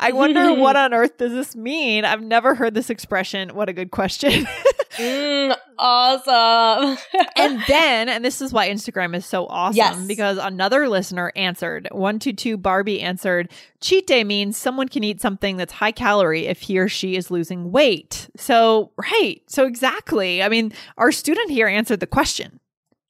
I 0.00 0.12
wonder 0.12 0.54
what 0.60 0.76
on 0.76 0.94
earth 0.94 1.18
does 1.18 1.32
this 1.32 1.56
mean? 1.56 2.04
I've 2.04 2.22
never 2.22 2.54
heard 2.54 2.74
this 2.74 2.90
expression. 2.90 3.54
What 3.54 3.68
a 3.68 3.72
good 3.72 3.90
question. 3.90 4.46
mm, 4.96 5.56
awesome. 5.78 6.98
and 7.36 7.62
then, 7.68 8.08
and 8.08 8.24
this 8.24 8.40
is 8.40 8.52
why 8.52 8.68
Instagram 8.68 9.14
is 9.14 9.26
so 9.26 9.46
awesome 9.46 9.76
yes. 9.76 10.06
because 10.06 10.38
another 10.38 10.88
listener 10.88 11.32
answered 11.36 11.88
122 11.92 12.56
Barbie 12.56 13.00
answered, 13.00 13.50
cheat 13.80 14.06
day 14.06 14.24
means 14.24 14.56
someone 14.56 14.88
can 14.88 15.04
eat 15.04 15.20
something 15.20 15.56
that's 15.56 15.72
high 15.72 15.92
calorie 15.92 16.46
if 16.46 16.60
he 16.62 16.78
or 16.78 16.88
she 16.88 17.16
is 17.16 17.30
losing 17.30 17.70
weight. 17.70 18.28
So, 18.36 18.92
right. 18.96 19.42
So, 19.48 19.66
exactly. 19.66 20.42
I 20.42 20.48
mean, 20.48 20.72
our 20.96 21.12
student 21.12 21.50
here 21.50 21.68
answered 21.68 22.00
the 22.00 22.06
question. 22.06 22.60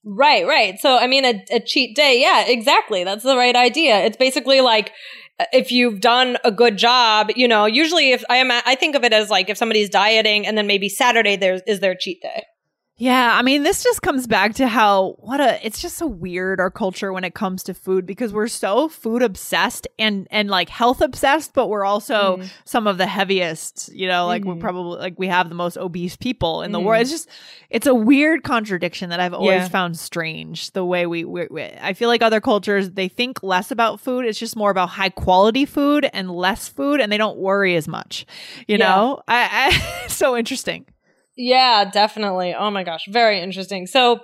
Right, 0.04 0.46
right. 0.46 0.78
So, 0.78 0.96
I 0.96 1.06
mean, 1.06 1.24
a, 1.24 1.44
a 1.50 1.60
cheat 1.60 1.94
day. 1.94 2.20
Yeah, 2.20 2.46
exactly. 2.46 3.04
That's 3.04 3.24
the 3.24 3.36
right 3.36 3.56
idea. 3.56 3.98
It's 4.04 4.16
basically 4.16 4.60
like, 4.60 4.92
if 5.52 5.70
you've 5.70 6.00
done 6.00 6.36
a 6.44 6.50
good 6.50 6.76
job, 6.76 7.30
you 7.36 7.48
know, 7.48 7.66
usually 7.66 8.12
if 8.12 8.24
I 8.28 8.36
am, 8.36 8.50
I 8.50 8.74
think 8.74 8.94
of 8.94 9.04
it 9.04 9.12
as 9.12 9.30
like 9.30 9.48
if 9.48 9.56
somebody's 9.56 9.90
dieting 9.90 10.46
and 10.46 10.58
then 10.58 10.66
maybe 10.66 10.88
Saturday 10.88 11.36
there 11.36 11.60
is 11.66 11.80
their 11.80 11.94
cheat 11.94 12.20
day. 12.22 12.44
Yeah, 13.00 13.30
I 13.32 13.42
mean, 13.42 13.62
this 13.62 13.84
just 13.84 14.02
comes 14.02 14.26
back 14.26 14.54
to 14.56 14.66
how 14.66 15.14
what 15.20 15.40
a 15.40 15.64
it's 15.64 15.80
just 15.80 15.96
so 15.96 16.06
weird 16.08 16.58
our 16.58 16.70
culture 16.70 17.12
when 17.12 17.22
it 17.22 17.32
comes 17.32 17.62
to 17.64 17.74
food 17.74 18.06
because 18.06 18.32
we're 18.32 18.48
so 18.48 18.88
food 18.88 19.22
obsessed 19.22 19.86
and 20.00 20.26
and 20.32 20.50
like 20.50 20.68
health 20.68 21.00
obsessed, 21.00 21.54
but 21.54 21.68
we're 21.68 21.84
also 21.84 22.38
mm. 22.38 22.48
some 22.64 22.88
of 22.88 22.98
the 22.98 23.06
heaviest. 23.06 23.88
You 23.94 24.08
know, 24.08 24.26
like 24.26 24.42
mm. 24.42 24.46
we're 24.46 24.52
mm-hmm. 24.54 24.62
probably 24.62 24.98
like 24.98 25.16
we 25.16 25.28
have 25.28 25.48
the 25.48 25.54
most 25.54 25.76
obese 25.78 26.16
people 26.16 26.62
in 26.62 26.70
mm. 26.70 26.72
the 26.72 26.80
world. 26.80 27.02
It's 27.02 27.12
just 27.12 27.28
it's 27.70 27.86
a 27.86 27.94
weird 27.94 28.42
contradiction 28.42 29.10
that 29.10 29.20
I've 29.20 29.34
always 29.34 29.62
yeah. 29.62 29.68
found 29.68 29.96
strange. 29.96 30.72
The 30.72 30.84
way 30.84 31.06
we, 31.06 31.24
we, 31.24 31.46
we 31.48 31.62
I 31.62 31.92
feel 31.92 32.08
like 32.08 32.20
other 32.20 32.40
cultures 32.40 32.90
they 32.90 33.06
think 33.06 33.44
less 33.44 33.70
about 33.70 34.00
food. 34.00 34.24
It's 34.24 34.40
just 34.40 34.56
more 34.56 34.72
about 34.72 34.88
high 34.88 35.10
quality 35.10 35.66
food 35.66 36.10
and 36.12 36.32
less 36.32 36.66
food, 36.66 37.00
and 37.00 37.12
they 37.12 37.18
don't 37.18 37.38
worry 37.38 37.76
as 37.76 37.86
much. 37.86 38.26
You 38.66 38.76
yeah. 38.76 38.88
know, 38.88 39.22
I, 39.28 39.70
I 39.70 40.06
so 40.08 40.36
interesting. 40.36 40.84
Yeah, 41.38 41.88
definitely. 41.90 42.54
Oh 42.54 42.70
my 42.70 42.82
gosh, 42.82 43.04
very 43.08 43.40
interesting. 43.40 43.86
So 43.86 44.20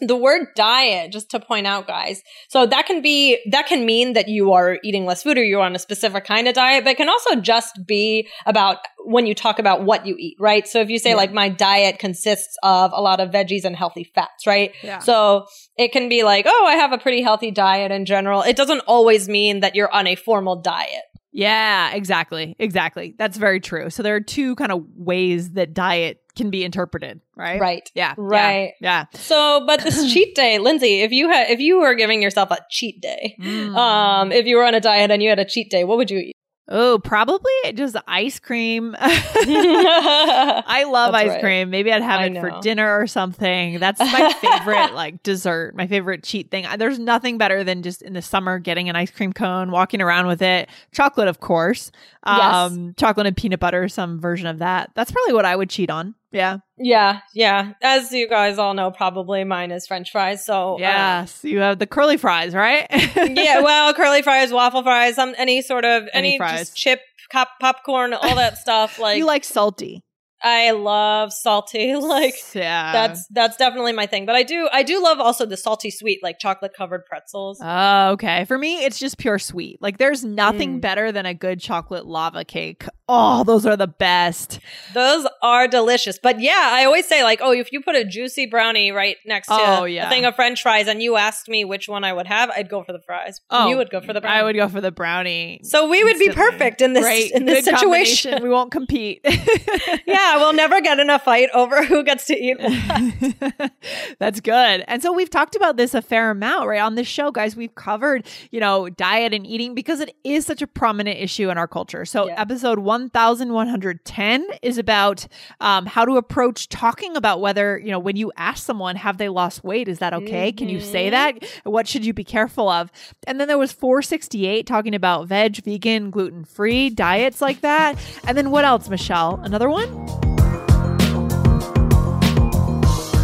the 0.00 0.16
word 0.16 0.46
diet, 0.54 1.12
just 1.12 1.30
to 1.32 1.40
point 1.40 1.66
out, 1.66 1.86
guys. 1.86 2.22
So 2.48 2.64
that 2.66 2.86
can 2.86 3.02
be, 3.02 3.38
that 3.50 3.66
can 3.66 3.84
mean 3.84 4.12
that 4.14 4.28
you 4.28 4.52
are 4.52 4.78
eating 4.82 5.04
less 5.04 5.24
food 5.24 5.36
or 5.36 5.42
you're 5.42 5.60
on 5.60 5.74
a 5.74 5.78
specific 5.78 6.24
kind 6.24 6.48
of 6.48 6.54
diet, 6.54 6.84
but 6.84 6.90
it 6.90 6.96
can 6.96 7.08
also 7.08 7.36
just 7.36 7.84
be 7.86 8.28
about 8.46 8.78
when 9.04 9.26
you 9.26 9.34
talk 9.34 9.58
about 9.58 9.84
what 9.84 10.06
you 10.06 10.14
eat, 10.18 10.36
right? 10.38 10.66
So 10.66 10.80
if 10.80 10.88
you 10.88 10.98
say 10.98 11.10
yeah. 11.10 11.16
like 11.16 11.32
my 11.32 11.48
diet 11.48 11.98
consists 11.98 12.56
of 12.62 12.92
a 12.94 13.02
lot 13.02 13.20
of 13.20 13.30
veggies 13.30 13.64
and 13.64 13.74
healthy 13.74 14.04
fats, 14.14 14.46
right? 14.46 14.72
Yeah. 14.82 15.00
So 15.00 15.46
it 15.76 15.92
can 15.92 16.08
be 16.08 16.22
like, 16.22 16.46
oh, 16.48 16.64
I 16.66 16.76
have 16.76 16.92
a 16.92 16.98
pretty 16.98 17.20
healthy 17.20 17.50
diet 17.50 17.90
in 17.90 18.06
general. 18.06 18.42
It 18.42 18.56
doesn't 18.56 18.80
always 18.86 19.28
mean 19.28 19.60
that 19.60 19.74
you're 19.74 19.92
on 19.92 20.06
a 20.06 20.14
formal 20.14 20.62
diet. 20.62 21.02
Yeah, 21.32 21.92
exactly. 21.92 22.56
Exactly. 22.58 23.14
That's 23.18 23.36
very 23.36 23.60
true. 23.60 23.90
So 23.90 24.02
there 24.02 24.16
are 24.16 24.20
two 24.20 24.54
kind 24.56 24.72
of 24.72 24.84
ways 24.96 25.52
that 25.52 25.74
diet 25.74 26.20
can 26.38 26.50
be 26.50 26.64
interpreted, 26.64 27.20
right? 27.36 27.60
Right. 27.60 27.90
Yeah. 27.94 28.14
Right. 28.16 28.72
Yeah. 28.80 29.04
yeah. 29.12 29.18
So, 29.18 29.64
but 29.66 29.82
this 29.82 30.10
cheat 30.12 30.34
day, 30.34 30.58
Lindsay, 30.58 31.02
if 31.02 31.12
you 31.12 31.28
had, 31.28 31.50
if 31.50 31.60
you 31.60 31.80
were 31.80 31.94
giving 31.94 32.22
yourself 32.22 32.50
a 32.50 32.58
cheat 32.70 33.02
day, 33.02 33.36
mm. 33.38 33.76
um, 33.76 34.32
if 34.32 34.46
you 34.46 34.56
were 34.56 34.64
on 34.64 34.74
a 34.74 34.80
diet 34.80 35.10
and 35.10 35.22
you 35.22 35.28
had 35.28 35.38
a 35.38 35.44
cheat 35.44 35.70
day, 35.70 35.84
what 35.84 35.98
would 35.98 36.10
you 36.10 36.18
eat? 36.18 36.32
Oh, 36.70 36.98
probably 36.98 37.50
just 37.74 37.96
ice 38.06 38.38
cream. 38.38 38.94
I 39.00 40.84
love 40.86 41.12
That's 41.12 41.24
ice 41.24 41.30
right. 41.30 41.40
cream. 41.40 41.70
Maybe 41.70 41.90
I'd 41.90 42.02
have 42.02 42.20
I 42.20 42.26
it 42.26 42.32
know. 42.32 42.40
for 42.42 42.60
dinner 42.60 43.00
or 43.00 43.06
something. 43.06 43.78
That's 43.78 43.98
my 43.98 44.34
favorite 44.34 44.92
like 44.94 45.22
dessert, 45.22 45.74
my 45.74 45.86
favorite 45.86 46.24
cheat 46.24 46.50
thing. 46.50 46.66
There's 46.76 46.98
nothing 46.98 47.38
better 47.38 47.64
than 47.64 47.82
just 47.82 48.02
in 48.02 48.12
the 48.12 48.20
summer 48.20 48.58
getting 48.58 48.90
an 48.90 48.96
ice 48.96 49.10
cream 49.10 49.32
cone, 49.32 49.70
walking 49.70 50.02
around 50.02 50.26
with 50.26 50.42
it. 50.42 50.68
Chocolate, 50.92 51.28
of 51.28 51.40
course. 51.40 51.90
Um, 52.24 52.38
yes. 52.38 52.94
chocolate 52.98 53.26
and 53.26 53.36
peanut 53.36 53.60
butter, 53.60 53.88
some 53.88 54.20
version 54.20 54.46
of 54.46 54.58
that. 54.58 54.90
That's 54.94 55.10
probably 55.10 55.32
what 55.32 55.46
I 55.46 55.56
would 55.56 55.70
cheat 55.70 55.88
on. 55.88 56.14
Yeah. 56.30 56.58
Yeah. 56.76 57.20
Yeah. 57.34 57.72
As 57.82 58.12
you 58.12 58.28
guys 58.28 58.58
all 58.58 58.74
know, 58.74 58.90
probably 58.90 59.44
mine 59.44 59.70
is 59.70 59.86
French 59.86 60.12
fries. 60.12 60.44
So 60.44 60.74
uh, 60.74 60.78
yes, 60.78 61.44
uh, 61.44 61.48
you 61.48 61.58
have 61.60 61.78
the 61.78 61.86
curly 61.86 62.16
fries, 62.16 62.54
right? 62.54 62.86
yeah. 63.16 63.60
Well, 63.60 63.94
curly 63.94 64.22
fries, 64.22 64.52
waffle 64.52 64.82
fries, 64.82 65.14
some 65.14 65.34
any 65.38 65.62
sort 65.62 65.84
of 65.84 66.04
any, 66.12 66.28
any 66.28 66.38
fries. 66.38 66.70
chip, 66.70 67.00
pop, 67.30 67.48
popcorn, 67.60 68.12
all 68.14 68.36
that 68.36 68.58
stuff. 68.58 68.98
Like 68.98 69.18
you 69.18 69.26
like 69.26 69.44
salty. 69.44 70.02
I 70.42 70.70
love 70.72 71.32
salty. 71.32 71.94
Like 72.08 72.36
yeah. 72.54 72.92
that's 72.92 73.26
that's 73.28 73.56
definitely 73.56 73.92
my 73.92 74.06
thing. 74.06 74.24
But 74.24 74.34
I 74.34 74.42
do 74.42 74.68
I 74.72 74.82
do 74.82 75.02
love 75.02 75.20
also 75.20 75.44
the 75.44 75.56
salty 75.56 75.90
sweet, 75.90 76.22
like 76.22 76.38
chocolate 76.38 76.72
covered 76.72 77.04
pretzels. 77.04 77.60
Oh, 77.62 78.10
okay. 78.12 78.44
For 78.46 78.56
me, 78.56 78.84
it's 78.84 78.98
just 78.98 79.18
pure 79.18 79.38
sweet. 79.38 79.82
Like 79.82 79.98
there's 79.98 80.24
nothing 80.24 80.78
mm. 80.78 80.80
better 80.80 81.12
than 81.12 81.26
a 81.26 81.34
good 81.34 81.60
chocolate 81.60 82.06
lava 82.06 82.44
cake. 82.44 82.86
Oh, 83.08 83.42
those 83.42 83.66
are 83.66 83.76
the 83.76 83.86
best. 83.86 84.60
Those 84.94 85.26
are 85.42 85.66
delicious. 85.66 86.18
But 86.22 86.40
yeah, 86.40 86.68
I 86.72 86.84
always 86.84 87.06
say 87.06 87.22
like, 87.22 87.40
oh, 87.42 87.52
if 87.52 87.72
you 87.72 87.80
put 87.80 87.96
a 87.96 88.04
juicy 88.04 88.46
brownie 88.46 88.92
right 88.92 89.16
next 89.26 89.48
to 89.48 89.56
oh, 89.58 89.84
yeah. 89.84 90.06
a 90.06 90.10
thing 90.10 90.24
of 90.24 90.36
French 90.36 90.62
fries, 90.62 90.88
and 90.88 91.02
you 91.02 91.16
asked 91.16 91.48
me 91.48 91.64
which 91.64 91.88
one 91.88 92.04
I 92.04 92.12
would 92.12 92.26
have, 92.26 92.50
I'd 92.50 92.68
go 92.68 92.82
for 92.82 92.92
the 92.92 93.00
fries. 93.00 93.40
Oh, 93.50 93.68
you 93.68 93.76
would 93.76 93.90
go 93.90 94.00
for 94.00 94.12
the 94.12 94.20
brownie. 94.20 94.40
I 94.40 94.42
would 94.42 94.56
go 94.56 94.68
for 94.68 94.80
the 94.80 94.92
brownie. 94.92 95.60
So 95.64 95.88
we 95.88 96.04
would 96.04 96.18
be 96.18 96.30
perfect 96.30 96.80
in 96.80 96.92
this 96.92 97.04
Great. 97.04 97.32
in 97.32 97.46
this 97.46 97.64
good 97.64 97.78
situation. 97.78 98.42
We 98.42 98.50
won't 98.50 98.70
compete. 98.70 99.20
yeah 100.06 100.27
yeah, 100.28 100.36
we'll 100.36 100.52
never 100.52 100.80
get 100.80 100.98
in 100.98 101.10
a 101.10 101.18
fight 101.18 101.48
over 101.54 101.84
who 101.86 102.04
gets 102.04 102.26
to 102.26 102.36
eat 102.36 102.58
That's 104.18 104.40
good. 104.40 104.84
And 104.86 105.02
so 105.02 105.12
we've 105.12 105.30
talked 105.30 105.56
about 105.56 105.76
this 105.76 105.94
a 105.94 106.02
fair 106.02 106.30
amount, 106.30 106.68
right? 106.68 106.80
On 106.80 106.94
this 106.94 107.06
show, 107.06 107.30
guys, 107.30 107.56
we've 107.56 107.74
covered, 107.74 108.26
you 108.50 108.60
know, 108.60 108.88
diet 108.88 109.32
and 109.32 109.46
eating 109.46 109.74
because 109.74 110.00
it 110.00 110.14
is 110.24 110.46
such 110.46 110.62
a 110.62 110.66
prominent 110.66 111.18
issue 111.18 111.50
in 111.50 111.58
our 111.58 111.68
culture. 111.68 112.04
So 112.04 112.26
yeah. 112.26 112.40
episode 112.40 112.78
1110 112.78 114.46
is 114.62 114.78
about 114.78 115.26
um, 115.60 115.86
how 115.86 116.04
to 116.04 116.16
approach 116.16 116.68
talking 116.68 117.16
about 117.16 117.40
whether, 117.40 117.78
you 117.78 117.90
know, 117.90 117.98
when 117.98 118.16
you 118.16 118.32
ask 118.36 118.64
someone, 118.64 118.96
have 118.96 119.18
they 119.18 119.28
lost 119.28 119.64
weight? 119.64 119.88
Is 119.88 119.98
that 120.00 120.14
okay? 120.14 120.50
Mm-hmm. 120.50 120.58
Can 120.58 120.68
you 120.68 120.80
say 120.80 121.10
mm-hmm. 121.10 121.38
that? 121.38 121.62
What 121.64 121.86
should 121.86 122.04
you 122.04 122.12
be 122.12 122.24
careful 122.24 122.68
of? 122.68 122.90
And 123.26 123.40
then 123.40 123.48
there 123.48 123.58
was 123.58 123.72
468 123.72 124.66
talking 124.66 124.94
about 124.94 125.28
veg, 125.28 125.56
vegan, 125.64 126.10
gluten 126.10 126.44
free 126.44 126.90
diets 126.90 127.40
like 127.40 127.60
that. 127.60 127.98
And 128.26 128.36
then 128.36 128.50
what 128.50 128.64
else, 128.64 128.88
Michelle? 128.88 129.40
Another 129.42 129.68
one? 129.68 130.17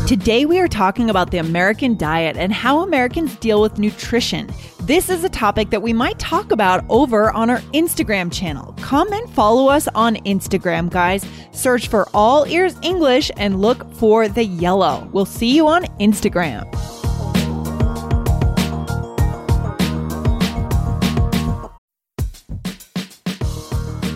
Today, 0.07 0.45
we 0.45 0.61
are 0.61 0.69
talking 0.69 1.09
about 1.09 1.31
the 1.31 1.39
American 1.39 1.97
diet 1.97 2.37
and 2.37 2.53
how 2.53 2.81
Americans 2.81 3.35
deal 3.37 3.63
with 3.63 3.79
nutrition. 3.79 4.51
This 4.81 5.09
is 5.09 5.25
a 5.25 5.31
topic 5.31 5.71
that 5.71 5.81
we 5.81 5.95
might 5.95 6.19
talk 6.19 6.53
about 6.53 6.85
over 6.91 7.31
on 7.31 7.49
our 7.49 7.61
Instagram 7.73 8.31
channel. 8.31 8.75
Come 8.83 9.11
and 9.15 9.31
follow 9.31 9.69
us 9.69 9.89
on 9.95 10.17
Instagram, 10.17 10.91
guys. 10.91 11.25
Search 11.53 11.89
for 11.89 12.07
All 12.13 12.47
Ears 12.47 12.77
English 12.83 13.31
and 13.39 13.63
look 13.63 13.91
for 13.95 14.29
the 14.29 14.45
yellow. 14.45 15.09
We'll 15.15 15.25
see 15.25 15.57
you 15.57 15.67
on 15.69 15.85
Instagram. 15.99 16.71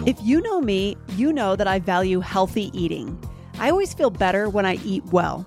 If 0.06 0.18
you 0.20 0.42
know 0.42 0.60
me, 0.60 0.98
you 1.16 1.32
know 1.32 1.56
that 1.56 1.66
I 1.66 1.78
value 1.78 2.20
healthy 2.20 2.70
eating. 2.78 3.18
I 3.58 3.70
always 3.70 3.94
feel 3.94 4.10
better 4.10 4.50
when 4.50 4.66
I 4.66 4.74
eat 4.84 5.02
well. 5.06 5.46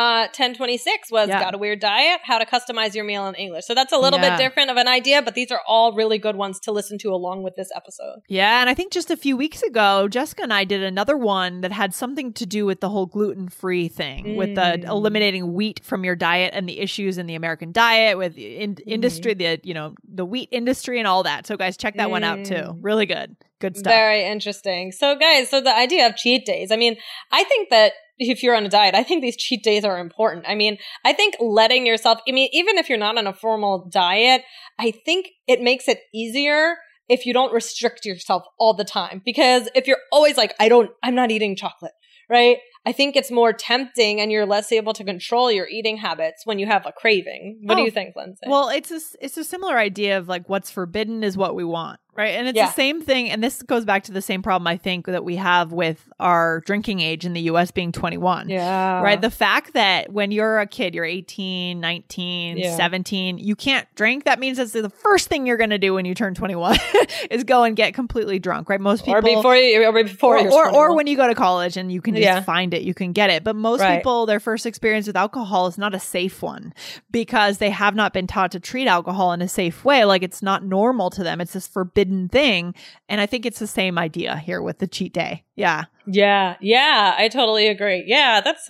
Uh, 0.00 0.28
1026 0.32 1.10
was 1.10 1.28
Yeah. 1.28 1.40
Got 1.40 1.54
a 1.54 1.58
Weird 1.58 1.80
Diet, 1.80 2.20
How 2.24 2.38
to 2.38 2.46
Customize 2.46 2.94
Your 2.94 3.04
Meal 3.04 3.26
in 3.28 3.34
English. 3.34 3.64
So 3.66 3.74
that's 3.74 3.92
a 3.92 3.98
little 3.98 4.18
Yeah. 4.18 4.36
bit 4.36 4.42
different 4.42 4.70
of 4.70 4.76
an 4.76 4.88
idea, 4.88 5.22
but 5.22 5.34
these 5.34 5.50
are 5.50 5.60
all 5.66 5.92
really 5.92 6.18
good 6.18 6.36
ones 6.36 6.58
to 6.60 6.72
listen 6.72 6.98
to 6.98 7.08
along 7.10 7.42
with 7.42 7.54
this 7.56 7.68
episode. 7.74 8.20
Yeah, 8.28 8.60
and 8.60 8.70
I 8.70 8.74
think 8.74 8.92
just 8.92 9.10
a 9.10 9.16
few 9.16 9.36
weeks 9.36 9.62
ago, 9.62 10.08
Jessica 10.08 10.42
and 10.42 10.52
I 10.52 10.64
did 10.64 10.82
another 10.82 11.16
one 11.16 11.60
that 11.60 11.72
had 11.72 11.94
something 11.94 12.32
to 12.34 12.46
do 12.46 12.66
with 12.66 12.80
the 12.80 12.88
whole 12.88 13.06
gluten 13.06 13.48
free 13.48 13.88
thing, 13.88 14.36
with 14.36 14.54
the 14.54 14.60
Mm. 14.80 14.88
eliminating 14.88 15.52
wheat 15.54 15.80
from 15.84 16.04
your 16.04 16.16
diet 16.16 16.52
and 16.54 16.68
the 16.68 16.80
issues 16.80 17.18
in 17.18 17.26
the 17.26 17.34
American 17.34 17.72
diet, 17.72 18.16
with 18.18 18.36
in- 18.38 18.74
Mm-hmm. 18.76 18.90
industry, 18.90 19.34
the 19.34 19.60
you 19.62 19.74
know 19.74 19.94
the 20.06 20.24
wheat 20.24 20.48
industry 20.52 20.98
and 20.98 21.06
all 21.08 21.22
that. 21.24 21.46
So 21.46 21.56
guys, 21.56 21.76
check 21.76 21.96
that 21.96 22.10
one 22.10 22.24
out 22.24 22.44
too. 22.44 22.54
Mm. 22.54 22.78
Really 22.82 23.06
good, 23.06 23.36
good 23.60 23.76
stuff. 23.76 23.92
Very 23.92 24.24
interesting. 24.24 24.92
So, 24.92 25.16
guys, 25.16 25.48
so 25.50 25.60
the 25.60 25.74
idea 25.76 26.06
of 26.06 26.16
cheat 26.16 26.44
days, 26.46 26.70
I 26.70 26.76
mean, 26.76 26.96
I 27.32 27.44
think 27.44 27.68
that 27.70 27.92
if 28.28 28.42
you're 28.42 28.54
on 28.54 28.64
a 28.64 28.68
diet, 28.68 28.94
I 28.94 29.02
think 29.02 29.22
these 29.22 29.36
cheat 29.36 29.62
days 29.62 29.84
are 29.84 29.98
important. 29.98 30.44
I 30.46 30.54
mean, 30.54 30.78
I 31.04 31.12
think 31.12 31.36
letting 31.40 31.86
yourself, 31.86 32.20
I 32.28 32.32
mean, 32.32 32.48
even 32.52 32.76
if 32.78 32.88
you're 32.88 32.98
not 32.98 33.16
on 33.18 33.26
a 33.26 33.32
formal 33.32 33.88
diet, 33.90 34.42
I 34.78 34.90
think 34.90 35.28
it 35.46 35.60
makes 35.60 35.88
it 35.88 36.00
easier 36.14 36.76
if 37.08 37.26
you 37.26 37.32
don't 37.32 37.52
restrict 37.52 38.04
yourself 38.04 38.44
all 38.58 38.74
the 38.74 38.84
time. 38.84 39.22
Because 39.24 39.68
if 39.74 39.86
you're 39.86 39.98
always 40.12 40.36
like, 40.36 40.54
I 40.60 40.68
don't, 40.68 40.90
I'm 41.02 41.14
not 41.14 41.30
eating 41.30 41.56
chocolate, 41.56 41.92
right? 42.28 42.58
I 42.86 42.92
think 42.92 43.14
it's 43.16 43.30
more 43.30 43.52
tempting 43.52 44.20
and 44.20 44.32
you're 44.32 44.46
less 44.46 44.72
able 44.72 44.92
to 44.94 45.04
control 45.04 45.50
your 45.52 45.68
eating 45.68 45.98
habits 45.98 46.46
when 46.46 46.58
you 46.58 46.66
have 46.66 46.86
a 46.86 46.92
craving. 46.92 47.60
What 47.64 47.74
do 47.74 47.82
Oh, 47.82 47.84
you 47.84 47.90
think, 47.90 48.16
Lindsay? 48.16 48.46
Well, 48.46 48.68
it's 48.70 48.90
a 48.90 49.00
it's 49.20 49.36
a 49.36 49.44
similar 49.44 49.76
idea 49.76 50.16
of 50.16 50.28
like 50.28 50.48
what's 50.48 50.70
forbidden 50.70 51.22
is 51.22 51.36
what 51.36 51.54
we 51.54 51.62
want, 51.64 52.00
right? 52.16 52.34
And 52.34 52.48
it's 52.48 52.56
Yeah. 52.56 52.66
the 52.66 52.72
same 52.72 53.00
thing. 53.02 53.30
And 53.30 53.42
this 53.42 53.62
goes 53.62 53.84
back 53.84 54.04
to 54.04 54.12
the 54.12 54.22
same 54.22 54.42
problem 54.42 54.66
I 54.66 54.76
think 54.76 55.06
that 55.06 55.24
we 55.24 55.36
have 55.36 55.72
with 55.72 56.08
our 56.18 56.60
drinking 56.66 57.00
age 57.00 57.24
in 57.24 57.32
the 57.32 57.40
U.S. 57.42 57.70
being 57.70 57.92
21. 57.92 58.48
yeah. 58.48 59.00
Right. 59.00 59.20
The 59.20 59.30
fact 59.30 59.72
that 59.74 60.12
when 60.12 60.30
you're 60.30 60.58
a 60.60 60.66
kid, 60.66 60.94
you're 60.94 61.04
18, 61.04 61.80
19, 61.80 62.58
Yeah. 62.58 62.76
17, 62.76 63.38
you 63.38 63.56
can't 63.56 63.86
drink. 63.94 64.24
That 64.24 64.38
means 64.38 64.58
that's 64.58 64.72
the 64.72 64.90
first 64.90 65.28
thing 65.28 65.46
you're 65.46 65.56
going 65.56 65.70
to 65.70 65.78
do 65.78 65.94
when 65.94 66.04
you 66.04 66.14
turn 66.14 66.34
21 66.34 66.76
is 67.30 67.44
go 67.44 67.62
and 67.64 67.74
get 67.76 67.94
completely 67.94 68.38
drunk, 68.38 68.68
right? 68.68 68.80
Most 68.80 69.04
people. 69.04 69.14
or 69.18 69.22
before 69.22 69.56
you, 69.56 69.84
or 69.86 69.92
before 69.92 70.38
or, 70.38 70.50
or, 70.52 70.74
or 70.90 70.96
when 70.96 71.06
you 71.06 71.16
go 71.16 71.26
to 71.26 71.34
college 71.34 71.76
and 71.76 71.90
you 71.90 72.00
can 72.02 72.14
just 72.14 72.24
Yeah. 72.24 72.40
find 72.42 72.74
it, 72.74 72.82
you 72.82 72.92
can 72.94 73.12
get 73.12 73.30
it. 73.30 73.44
But 73.44 73.56
most 73.56 73.80
Right. 73.80 73.96
people, 73.98 74.26
their 74.26 74.40
first 74.40 74.66
experience 74.66 75.06
with 75.06 75.16
alcohol 75.16 75.66
is 75.68 75.78
not 75.78 75.94
a 75.94 76.00
safe 76.00 76.42
one 76.42 76.74
because 77.10 77.58
they 77.58 77.70
have 77.70 77.94
not 77.94 78.12
been 78.12 78.26
taught 78.26 78.50
to 78.52 78.60
treat 78.60 78.88
alcohol 78.88 79.32
in 79.32 79.40
a 79.40 79.48
safe 79.48 79.84
way. 79.84 80.04
Like 80.04 80.22
it's 80.22 80.42
not 80.42 80.64
normal 80.64 81.08
to 81.10 81.22
them. 81.24 81.40
It's 81.40 81.52
this 81.52 81.66
forbidden 81.66 81.99
thing. 82.04 82.74
And 83.08 83.20
I 83.20 83.26
think 83.26 83.46
it's 83.46 83.58
the 83.58 83.66
same 83.66 83.98
idea 83.98 84.36
here 84.36 84.62
with 84.62 84.78
the 84.78 84.86
cheat 84.86 85.12
day. 85.12 85.44
Yeah. 85.60 85.84
Yeah, 86.06 86.56
yeah, 86.60 87.14
I 87.16 87.28
totally 87.28 87.68
agree. 87.68 88.02
Yeah, 88.06 88.40
that's 88.40 88.68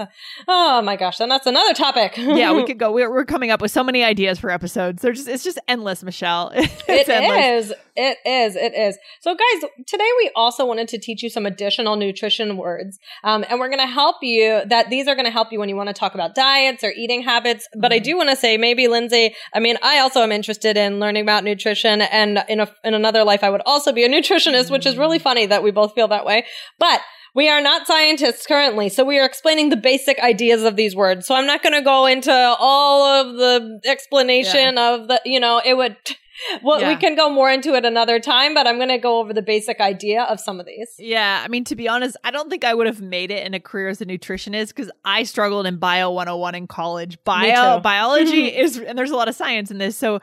oh 0.48 0.82
my 0.82 0.96
gosh, 0.96 1.16
then 1.18 1.28
that's 1.30 1.46
another 1.46 1.72
topic. 1.72 2.14
yeah, 2.18 2.52
we 2.52 2.64
could 2.66 2.78
go. 2.78 2.92
We're, 2.92 3.10
we're 3.10 3.24
coming 3.24 3.50
up 3.50 3.62
with 3.62 3.70
so 3.70 3.82
many 3.84 4.02
ideas 4.04 4.38
for 4.38 4.50
episodes. 4.50 5.00
They're 5.00 5.12
just 5.12 5.28
it's 5.28 5.44
just 5.44 5.58
endless, 5.68 6.02
Michelle. 6.02 6.50
it's 6.54 6.82
It 6.88 7.08
endless. 7.08 7.66
is. 7.70 7.74
It 7.96 8.18
is. 8.26 8.56
It 8.56 8.74
is. 8.74 8.98
So, 9.20 9.34
guys, 9.34 9.70
today 9.86 10.08
we 10.18 10.30
also 10.34 10.66
wanted 10.66 10.88
to 10.88 10.98
teach 10.98 11.22
you 11.22 11.30
some 11.30 11.46
additional 11.46 11.96
nutrition 11.96 12.56
words. 12.56 12.98
Um, 13.24 13.44
and 13.48 13.60
we're 13.60 13.68
going 13.68 13.80
to 13.80 13.86
help 13.86 14.16
you 14.22 14.62
that 14.66 14.90
these 14.90 15.06
are 15.06 15.14
going 15.14 15.24
to 15.26 15.30
help 15.30 15.52
you 15.52 15.58
when 15.60 15.68
you 15.68 15.76
want 15.76 15.88
to 15.88 15.92
talk 15.94 16.14
about 16.14 16.34
diets 16.34 16.82
or 16.82 16.90
eating 16.96 17.22
habits. 17.22 17.68
But 17.76 17.92
I 17.92 17.96
Mm-hmm. 18.00 18.04
do 18.04 18.16
want 18.16 18.30
to 18.30 18.36
say, 18.36 18.56
maybe 18.56 18.88
Lindsay, 18.88 19.34
I 19.54 19.60
mean, 19.60 19.76
I 19.82 19.98
also 20.00 20.20
am 20.22 20.32
interested 20.32 20.76
in 20.76 20.98
learning 21.00 21.22
about 21.22 21.44
nutrition. 21.44 22.00
And 22.02 22.42
in, 22.48 22.60
a, 22.60 22.68
in 22.84 22.94
another 22.94 23.22
life, 23.24 23.44
I 23.44 23.50
would 23.50 23.62
also 23.66 23.92
be 23.92 24.04
a 24.04 24.08
nutritionist, 24.08 24.70
which 24.70 24.84
is 24.86 24.96
really 24.96 25.18
Mm. 25.18 25.22
funny 25.22 25.46
that 25.46 25.62
we 25.62 25.70
both 25.70 25.94
feel 25.94 26.08
that 26.08 26.24
way. 26.24 26.46
But 26.80 27.00
we 27.34 27.48
are 27.48 27.60
not 27.60 27.86
scientists 27.86 28.46
currently, 28.46 28.88
so 28.88 29.04
we 29.04 29.18
are 29.18 29.24
explaining 29.24 29.68
the 29.68 29.76
basic 29.76 30.18
ideas 30.18 30.64
of 30.64 30.74
these 30.74 30.96
words. 30.96 31.26
So 31.26 31.34
I'm 31.36 31.46
not 31.46 31.62
going 31.62 31.74
to 31.74 31.82
go 31.82 32.06
into 32.06 32.32
all 32.32 33.04
of 33.04 33.36
the 33.36 33.80
explanation 33.84 34.78
of 34.78 35.06
the, 35.06 35.20
you 35.24 35.38
know, 35.38 35.62
it 35.64 35.76
would, 35.76 35.96
well, 36.62 36.84
we 36.88 36.96
can 36.96 37.14
go 37.14 37.30
more 37.30 37.48
into 37.48 37.74
it 37.74 37.84
another 37.84 38.18
time, 38.18 38.52
but 38.52 38.66
I'm 38.66 38.78
going 38.78 38.88
to 38.88 38.98
go 38.98 39.20
over 39.20 39.32
the 39.32 39.42
basic 39.42 39.78
idea 39.80 40.24
of 40.24 40.40
some 40.40 40.58
of 40.58 40.66
these. 40.66 40.88
Yeah, 40.98 41.40
I 41.44 41.46
mean, 41.46 41.62
to 41.64 41.76
be 41.76 41.88
honest, 41.88 42.16
I 42.24 42.32
don't 42.32 42.50
think 42.50 42.64
I 42.64 42.74
would 42.74 42.88
have 42.88 43.00
made 43.00 43.30
it 43.30 43.46
in 43.46 43.54
a 43.54 43.60
career 43.60 43.90
as 43.90 44.00
a 44.00 44.06
nutritionist 44.06 44.68
because 44.68 44.90
I 45.04 45.22
struggled 45.22 45.66
in 45.66 45.76
Bio 45.76 46.10
101 46.10 46.56
in 46.56 46.66
college. 46.66 47.22
Bio 47.22 47.78
biology 47.82 48.46
is, 48.46 48.76
and 48.76 48.98
there's 48.98 49.12
a 49.12 49.16
lot 49.16 49.28
of 49.28 49.36
science 49.36 49.70
in 49.70 49.78
this, 49.78 49.96
so 49.96 50.18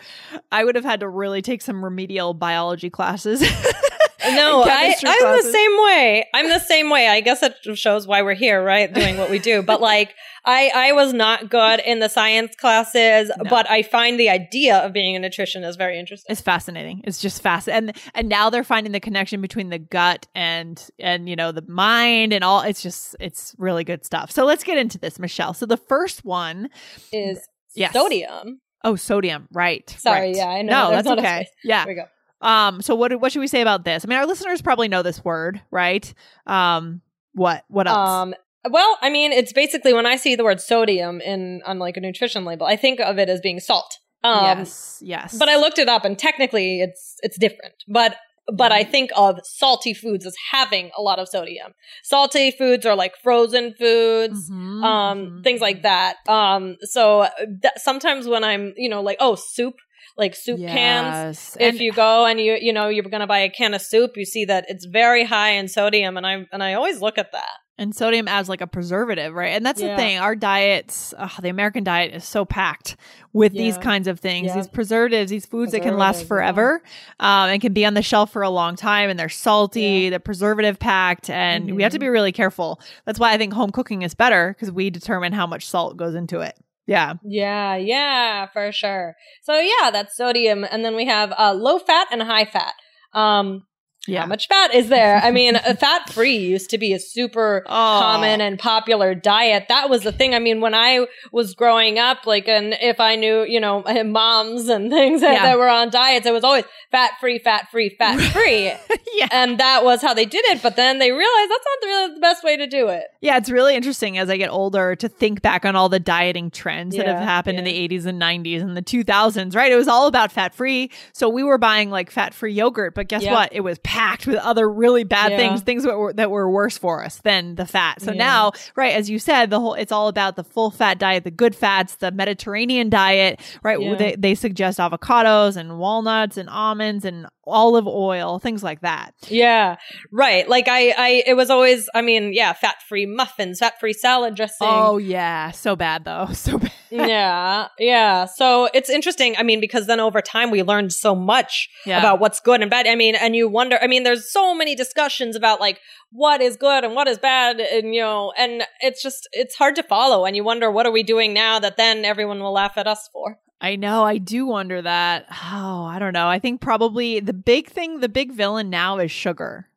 I 0.52 0.66
would 0.66 0.76
have 0.76 0.86
had 0.86 1.00
to 1.00 1.08
really 1.08 1.42
take 1.42 1.62
some 1.62 1.86
remedial 1.86 2.34
biology 2.34 2.90
classes. 2.90 3.42
No, 4.36 4.64
I, 4.64 4.94
I'm 4.98 5.20
classes. 5.20 5.46
the 5.46 5.52
same 5.52 5.84
way. 5.84 6.26
I'm 6.34 6.50
the 6.50 6.60
same 6.60 6.90
way. 6.90 7.08
I 7.08 7.22
guess 7.22 7.42
it 7.44 7.56
shows 7.78 8.08
why 8.08 8.22
we're 8.22 8.34
here, 8.34 8.64
right? 8.64 8.92
Doing 8.94 9.18
what 9.18 9.30
we 9.30 9.40
do. 9.40 9.62
But 9.62 9.82
like, 9.82 10.14
I, 10.46 10.72
I 10.74 10.92
was 10.94 11.14
not 11.14 11.50
good 11.50 11.80
in 11.86 12.00
the 12.00 12.08
science 12.10 12.56
classes, 12.56 13.32
No. 13.38 13.50
but 13.50 13.70
I 13.70 13.84
find 13.84 14.20
the 14.20 14.30
idea 14.30 14.78
of 14.78 14.94
being 14.94 15.16
a 15.16 15.20
nutritionist 15.20 15.68
is 15.68 15.76
very 15.76 16.00
interesting. 16.00 16.32
It's 16.32 16.42
fascinating. 16.42 17.02
It's 17.04 17.20
just 17.20 17.42
fascinating, 17.42 17.90
and 17.90 17.98
and 18.16 18.30
now 18.30 18.50
they're 18.50 18.64
finding 18.64 18.92
the 18.94 19.00
connection 19.00 19.42
between 19.42 19.70
the 19.70 19.80
gut 19.80 20.28
and 20.36 20.82
and 21.00 21.28
you 21.30 21.36
know 21.36 21.52
the 21.52 21.64
mind 21.68 22.34
and 22.34 22.44
all. 22.44 22.62
It's 22.62 22.82
just 22.82 23.16
it's 23.20 23.56
really 23.58 23.84
good 23.84 24.06
stuff. 24.06 24.32
So 24.32 24.46
let's 24.46 24.64
get 24.64 24.78
into 24.78 24.98
this, 24.98 25.20
Michelle. 25.20 25.54
So 25.54 25.66
the 25.66 25.78
first 25.78 26.24
one, 26.26 26.70
Is 27.12 27.48
Yes. 27.76 27.94
sodium. 27.94 28.62
oh, 28.84 28.96
sodium. 28.96 29.48
Right. 29.52 29.88
Sorry, 30.00 30.28
right. 30.28 30.36
yeah, 30.36 30.48
I 30.48 30.62
know, 30.64 30.72
No, 30.86 30.90
there's 30.92 31.04
that's 31.04 31.20
okay. 31.20 31.48
Yeah. 31.64 31.86
There 31.86 31.94
we 31.94 32.02
go. 32.02 32.08
Um. 32.42 32.82
So 32.82 32.96
what 32.96 33.20
what 33.20 33.32
should 33.32 33.40
we 33.40 33.48
say 33.48 33.62
about 33.62 33.84
this? 33.86 34.06
I 34.06 34.08
mean, 34.08 34.18
our 34.18 34.26
listeners 34.26 34.62
probably 34.62 34.88
know 34.88 35.02
this 35.04 35.24
word, 35.24 35.62
right? 35.72 36.12
Um. 36.46 37.02
What 37.34 37.64
what 37.68 37.88
else? 37.88 38.10
Um, 38.10 38.34
well, 38.70 38.98
I 39.02 39.10
mean, 39.10 39.32
it's 39.32 39.54
basically 39.54 39.94
when 39.94 40.06
I 40.06 40.16
see 40.18 40.36
the 40.36 40.44
word 40.44 40.60
sodium 40.60 41.22
in 41.22 41.62
on 41.66 41.80
like 41.80 41.98
a 41.98 42.00
nutrition 42.02 42.46
label, 42.46 42.66
I 42.66 42.76
think 42.76 43.00
of 43.00 43.18
it 43.18 43.30
as 43.30 43.40
being 43.42 43.60
salt. 43.60 43.98
Um, 44.24 44.44
yes. 44.44 45.00
Yes. 45.06 45.38
but 45.38 45.48
I 45.48 45.58
looked 45.58 45.78
it 45.78 45.88
up, 45.88 46.04
and 46.04 46.18
technically, 46.18 46.82
it's 46.82 47.18
it's 47.22 47.38
different. 47.38 47.76
But 47.88 48.16
but 48.52 48.72
I 48.72 48.84
think 48.86 49.12
of 49.16 49.40
salty 49.44 49.94
foods 49.94 50.26
as 50.26 50.34
having 50.52 50.90
a 50.98 51.02
lot 51.02 51.20
of 51.20 51.28
sodium. 51.28 51.74
Salty 52.04 52.50
foods 52.52 52.86
are 52.86 52.96
like 52.96 53.14
frozen 53.22 53.74
foods. 53.78 54.50
Mhm, 54.50 54.84
Um, 54.84 55.20
mhm. 55.20 55.44
things 55.44 55.60
like 55.62 55.84
that. 55.84 56.16
Um, 56.30 56.78
so 56.82 57.22
uh, 57.22 57.30
that, 57.62 57.80
sometimes 57.82 58.26
when 58.28 58.44
I'm, 58.46 58.74
you 58.78 58.88
know, 58.90 59.02
like, 59.02 59.18
oh, 59.20 59.36
soup, 59.36 59.76
like 60.18 60.36
soup 60.36 60.60
cans, 60.60 61.56
if 61.60 61.74
And- 61.76 61.80
you 61.80 61.92
go 61.92 62.26
and 62.26 62.40
you 62.40 62.58
you 62.60 62.74
know 62.74 62.88
you're 62.90 63.04
going 63.04 63.22
to 63.22 63.28
buy 63.28 63.40
a 63.40 63.50
can 63.50 63.74
of 63.74 63.82
soup 63.82 64.12
you 64.16 64.26
see 64.26 64.46
that 64.46 64.66
it's 64.68 64.86
very 64.86 65.24
high 65.24 65.52
in 65.52 65.68
sodium 65.68 66.18
and 66.18 66.26
i 66.26 66.46
and 66.52 66.64
i 66.64 66.74
always 66.74 67.02
look 67.02 67.18
at 67.18 67.32
that 67.32 67.50
and 67.80 67.96
sodium 67.96 68.28
as 68.28 68.50
like 68.50 68.62
a 68.62 68.66
preservative, 68.66 69.36
right? 69.36 69.50
And 69.50 69.64
that's 69.64 69.80
Yeah. 69.80 69.90
the 69.92 69.98
thing. 69.98 70.18
Our 70.18 70.36
diets, 70.36 71.14
ugh, 71.16 71.30
the 71.44 71.50
American 71.50 71.84
diet, 71.84 72.12
is 72.12 72.24
so 72.26 72.44
packed 72.44 72.96
with 73.34 73.54
these 73.54 73.78
kinds 73.78 74.08
of 74.08 74.20
things, 74.20 74.48
Yeah. 74.48 74.56
these 74.56 74.68
preservatives, 74.68 75.30
these 75.30 75.46
foods 75.46 75.74
that 75.74 75.84
can 75.84 75.96
last 75.96 76.22
yeah. 76.22 76.28
forever, 76.28 76.82
um, 77.20 77.50
and 77.52 77.62
can 77.62 77.74
be 77.74 77.86
on 77.86 77.94
the 77.94 78.02
shelf 78.02 78.32
for 78.34 78.42
a 78.42 78.50
long 78.50 78.76
time, 78.78 79.12
and 79.12 79.20
they're 79.20 79.30
salty, 79.30 80.10
they're 80.10 80.18
preservative 80.18 80.80
packed, 80.80 81.30
and 81.30 81.76
we 81.76 81.84
have 81.84 81.92
to 81.92 82.00
Mhm. 82.00 82.02
be 82.02 82.08
really 82.08 82.32
careful. 82.32 82.82
That's 83.06 83.20
why 83.20 83.32
I 83.34 83.38
think 83.38 83.54
home 83.54 83.70
cooking 83.70 84.02
is 84.02 84.16
better 84.16 84.56
because 84.58 84.72
we 84.72 84.90
determine 84.90 85.34
how 85.34 85.46
much 85.46 85.64
salt 85.68 85.98
goes 85.98 86.16
into 86.16 86.40
it. 86.40 86.56
Yeah. 86.88 87.16
yeah 87.24 87.76
yeah 87.76 88.48
for 88.48 88.72
sure 88.72 89.16
so 89.44 89.60
yeah 89.60 89.92
that's 89.92 90.16
sodium 90.16 90.66
and 90.70 90.86
then 90.86 90.96
we 90.96 91.06
have 91.06 91.34
uh, 91.38 91.54
low 91.54 91.80
fat 91.80 92.08
and 92.12 92.22
high 92.24 92.46
fat 92.46 92.74
um 93.14 93.64
Yeah. 94.08 94.22
how 94.22 94.26
much 94.28 94.48
fat 94.48 94.74
is 94.74 94.90
there 94.90 95.18
i 95.24 95.32
mean 95.32 95.56
fat 95.80 96.10
free 96.10 96.38
used 96.38 96.70
to 96.72 96.78
be 96.78 96.94
a 96.94 97.00
super 97.00 97.64
Oh. 97.68 97.70
common 98.02 98.42
and 98.42 98.58
popular 98.58 99.14
diet 99.14 99.66
that 99.70 99.90
was 99.90 100.04
the 100.04 100.12
thing 100.12 100.34
i 100.34 100.40
mean 100.40 100.62
when 100.62 100.74
i 100.74 101.06
was 101.32 101.54
growing 101.54 102.00
up 102.00 102.26
like 102.26 102.48
and 102.48 102.76
if 102.82 103.00
i 103.00 103.16
knew 103.16 103.44
you 103.44 103.60
know 103.60 103.84
moms 104.06 104.68
and 104.70 104.90
things 104.98 105.22
that, 105.22 105.34
Yeah. 105.34 105.44
that 105.44 105.58
were 105.58 105.70
on 105.70 105.90
diets 105.90 106.26
it 106.26 106.32
was 106.34 106.44
always 106.44 106.64
fat 106.92 107.12
free 107.20 107.40
fat 107.40 107.70
free 107.70 107.90
fat 107.90 108.20
free 108.32 108.72
yeah. 109.14 109.28
and 109.32 109.60
that 109.60 109.84
was 109.84 110.02
how 110.02 110.14
they 110.14 110.26
did 110.26 110.46
it 110.46 110.62
but 110.64 110.76
then 110.76 111.00
they 111.00 111.12
realized 111.12 111.50
that's 111.52 111.66
not 111.82 111.88
really 111.88 112.14
the 112.16 112.20
best 112.22 112.44
way 112.44 112.58
to 112.58 112.68
do 112.68 112.88
it 112.88 113.06
Yeah, 113.22 113.38
it's 113.38 113.50
really 113.50 113.76
interesting 113.76 114.18
as 114.18 114.30
I 114.30 114.38
get 114.38 114.50
older 114.50 114.96
to 114.96 115.10
think 115.10 115.42
back 115.42 115.66
on 115.66 115.76
all 115.76 115.90
the 115.90 116.00
dieting 116.00 116.50
trends 116.52 116.96
that 116.96 117.08
have 117.08 117.20
Yeah, 117.20 117.26
happened 117.26 117.58
in 117.58 117.66
the 117.66 117.88
80s 117.90 118.06
and 118.06 118.22
90s 118.22 118.62
and 118.62 118.78
the 118.78 118.82
2000s, 118.82 119.56
right? 119.56 119.72
It 119.72 119.76
was 119.76 119.88
all 119.88 120.08
about 120.08 120.32
fat 120.32 120.54
free. 120.54 120.92
So 121.14 121.28
we 121.30 121.44
were 121.44 121.58
buying 121.58 121.90
like 121.90 122.10
fat 122.12 122.34
free 122.34 122.54
yogurt, 122.54 122.94
but 122.96 123.08
guess 123.08 123.24
Yeah. 123.24 123.34
what? 123.34 123.50
It 123.52 123.62
was 123.62 123.80
packed 123.98 124.28
with 124.28 124.38
other 124.38 124.70
really 124.70 125.04
bad 125.04 125.32
Yeah. 125.32 125.38
things, 125.38 125.62
things 125.62 125.84
that 125.84 125.98
were, 125.98 126.14
that 126.14 126.30
were 126.32 126.50
worse 126.50 126.78
for 126.78 127.04
us 127.04 127.18
than 127.24 127.56
the 127.56 127.66
fat. 127.66 128.02
So 128.02 128.12
Yeah. 128.12 128.18
now, 128.18 128.52
right, 128.76 128.94
as 128.96 129.10
you 129.10 129.20
said, 129.20 129.50
the 129.50 129.60
whole 129.60 129.74
it's 129.74 129.92
all 129.92 130.08
about 130.08 130.36
the 130.36 130.44
full 130.44 130.72
fat 130.72 131.00
diet, 131.00 131.24
the 131.24 131.32
good 131.32 131.56
fats, 131.56 131.96
the 131.96 132.12
Mediterranean 132.12 132.90
diet, 132.90 133.40
right? 133.64 133.80
Yeah. 133.82 133.96
They, 133.96 134.16
they 134.16 134.36
suggest 134.36 134.80
avocados 134.80 135.58
and 135.58 135.80
walnuts 135.80 136.38
and 136.38 136.50
almonds 136.50 137.06
and 137.06 137.26
olive 137.46 137.88
oil, 137.88 138.40
things 138.40 138.62
like 138.64 138.82
that. 138.82 139.14
yeah 139.30 139.78
right 140.12 140.50
like 140.50 140.68
i 140.68 140.90
i 140.98 141.24
it 141.26 141.36
was 141.36 141.50
always 141.50 141.90
i 141.96 142.02
mean 142.02 142.34
yeah 142.34 142.52
fat 142.52 142.76
free 142.90 143.06
muffins 143.06 143.60
fat 143.60 143.80
free 143.80 143.94
salad 143.94 144.36
dressing 144.36 144.68
Oh 144.68 144.98
yeah, 144.98 145.52
so 145.52 145.76
bad 145.78 146.04
though, 146.04 146.28
so 146.34 146.58
bad. 146.58 146.72
Yeah, 146.90 147.68
yeah. 147.80 148.26
So 148.26 148.70
it's 148.74 148.90
interesting. 148.90 149.36
I 149.38 149.44
mean, 149.44 149.60
because 149.60 149.88
then 149.88 150.00
over 150.00 150.22
time 150.22 150.52
we 150.52 150.64
learned 150.64 150.94
so 150.94 151.16
much 151.16 151.70
yeah. 151.86 152.00
about 152.00 152.20
what's 152.20 152.40
good 152.40 152.62
and 152.62 152.70
bad. 152.70 152.88
I 152.88 152.96
mean, 152.96 153.16
and 153.16 153.36
you 153.36 153.48
wonder. 153.48 153.78
I 153.82 153.88
mean, 153.88 154.04
there's 154.04 154.32
so 154.32 154.54
many 154.54 154.76
discussions 154.76 155.36
about 155.36 155.60
like 155.60 155.80
what 156.12 156.42
is 156.42 156.56
good 156.56 156.84
and 156.84 156.96
what 156.96 157.08
is 157.08 157.18
bad, 157.18 157.60
and 157.60 157.94
you 157.94 158.02
know, 158.02 158.34
and 158.38 158.64
it's 158.82 159.02
just 159.02 159.28
it's 159.32 159.56
hard 159.56 159.76
to 159.76 159.84
follow. 159.84 160.26
And 160.26 160.36
you 160.36 160.44
wonder 160.44 160.72
what 160.72 160.86
are 160.86 160.92
we 160.92 161.04
doing 161.04 161.34
now 161.34 161.60
that 161.60 161.78
then 161.78 162.06
everyone 162.06 162.40
will 162.40 162.54
laugh 162.54 162.78
at 162.78 162.88
us 162.88 163.10
for. 163.12 163.40
I 163.60 163.76
know. 163.76 164.04
I 164.04 164.20
do 164.20 164.46
wonder 164.46 164.82
that. 164.82 165.26
Oh, 165.32 165.84
I 165.84 165.98
don't 166.00 166.14
know. 166.14 166.28
I 166.28 166.40
think 166.40 166.62
probably 166.62 167.20
the 167.20 167.34
big 167.34 167.68
thing, 167.68 168.02
the 168.02 168.10
big 168.10 168.32
villain 168.32 168.70
now 168.70 169.00
is 169.00 169.12
sugar. 169.12 169.68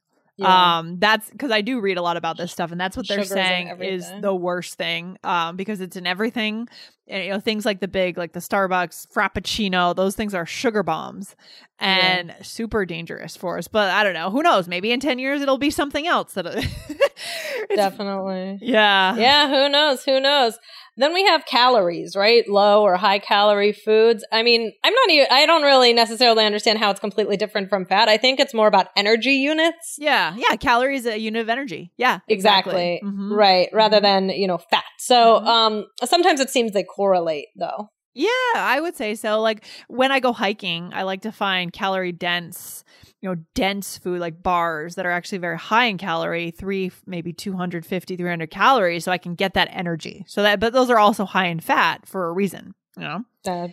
Yeah. 0.41 0.79
Um, 0.79 0.99
that's 0.99 1.29
because 1.29 1.51
I 1.51 1.61
do 1.61 1.81
read 1.81 1.99
a 1.99 2.03
lot 2.03 2.17
about 2.17 2.37
this 2.37 2.51
stuff, 2.51 2.73
and 2.73 2.81
that's 2.81 2.97
what 2.97 3.07
they're 3.07 3.25
saying 3.25 3.81
is 3.81 4.11
the 4.21 4.35
worst 4.35 4.75
thing. 4.75 5.19
Um, 5.23 5.57
because 5.57 5.81
it's 5.81 5.97
in 5.97 6.07
everything. 6.07 6.69
And, 7.09 7.25
you 7.25 7.31
know, 7.31 7.41
things 7.41 7.67
like 7.67 7.81
the 7.81 7.89
big, 7.89 8.17
like 8.17 8.33
the 8.33 8.41
Starbucks 8.41 9.09
Frappuccino, 9.13 9.97
those 9.97 10.15
things 10.15 10.33
are 10.33 10.47
sugar 10.47 10.85
bombs 10.85 11.35
and 11.81 12.29
yeah. 12.29 12.43
super 12.43 12.87
dangerous 12.87 13.37
for 13.37 13.59
us. 13.59 13.67
But 13.67 13.91
I 13.91 14.05
don't 14.05 14.15
know. 14.15 14.31
Who 14.31 14.43
knows? 14.43 14.69
Maybe 14.69 14.93
in 14.93 15.01
ten 15.01 15.19
years 15.19 15.43
it'll 15.43 15.59
be 15.59 15.71
something 15.71 16.07
else. 16.07 16.35
That 16.35 16.45
definitely. 17.75 18.61
Yeah. 18.63 19.17
Yeah. 19.17 19.49
Who 19.49 19.69
knows? 19.69 20.05
Who 20.05 20.21
knows? 20.21 20.59
Then 20.97 21.13
we 21.13 21.25
have 21.25 21.47
calories, 21.47 22.17
right? 22.17 22.49
Low 22.49 22.83
or 22.83 22.97
high 22.97 23.19
calorie 23.19 23.73
foods. 23.73 24.25
I 24.33 24.43
mean, 24.43 24.73
I'm 24.85 24.93
not 24.93 25.11
even, 25.11 25.27
I 25.31 25.47
don't 25.47 25.63
really 25.63 25.93
necessarily 25.93 26.45
understand 26.45 26.79
how 26.79 26.91
it's 26.91 27.01
completely 27.01 27.37
different 27.37 27.69
from 27.69 27.87
fat. 27.87 28.09
I 28.09 28.17
think 28.17 28.41
it's 28.41 28.55
more 28.55 28.67
about 28.67 28.89
energy 28.97 29.33
units. 29.33 29.97
Yeah. 29.99 30.35
Yeah. 30.37 30.57
Calories 30.57 31.07
a 31.07 31.19
unit 31.19 31.43
of 31.43 31.49
energy. 31.49 31.93
Yeah. 31.97 32.21
Exactly. 32.29 32.97
exactly. 32.97 33.09
Mm-hmm. 33.09 33.33
Right. 33.33 33.69
Rather 33.73 33.97
mm-hmm. 33.97 34.27
than, 34.27 34.29
you 34.31 34.47
know, 34.47 34.59
fat. 34.59 34.85
So, 34.99 35.39
mm-hmm. 35.39 35.47
um, 35.47 35.87
sometimes 36.05 36.41
it 36.41 36.51
seems 36.51 36.73
they 36.73 36.85
correlate 36.85 37.49
though. 37.57 37.91
Yeah, 38.13 38.29
I 38.57 38.81
would 38.81 38.97
say 38.97 39.15
so. 39.15 39.41
Like 39.41 39.65
when 39.89 40.11
I 40.11 40.21
go 40.21 40.33
hiking, 40.33 40.91
I 40.93 41.05
like 41.05 41.23
to 41.23 41.33
find 41.33 41.73
calorie 41.73 42.13
dense 42.13 42.85
you 43.21 43.29
know 43.29 43.37
dense 43.55 43.99
food 43.99 44.21
like 44.21 44.43
bars 44.43 44.95
that 44.95 45.07
are 45.07 45.11
actually 45.11 45.39
very 45.39 45.59
high 45.59 45.85
in 45.85 45.99
calorie 45.99 46.51
three 46.51 46.91
maybe 47.07 47.33
250 47.33 48.17
300 48.17 48.51
calories 48.51 49.05
so 49.05 49.13
i 49.13 49.19
can 49.19 49.35
get 49.35 49.55
that 49.55 49.69
energy. 49.73 50.25
So 50.27 50.43
that 50.43 50.61
but 50.61 50.73
those 50.73 50.91
are 50.91 50.99
also 50.99 51.25
high 51.25 51.47
in 51.47 51.61
fat 51.61 52.07
for 52.07 52.29
a 52.29 52.33
reason 52.33 52.75
you 52.97 53.05
know? 53.05 53.25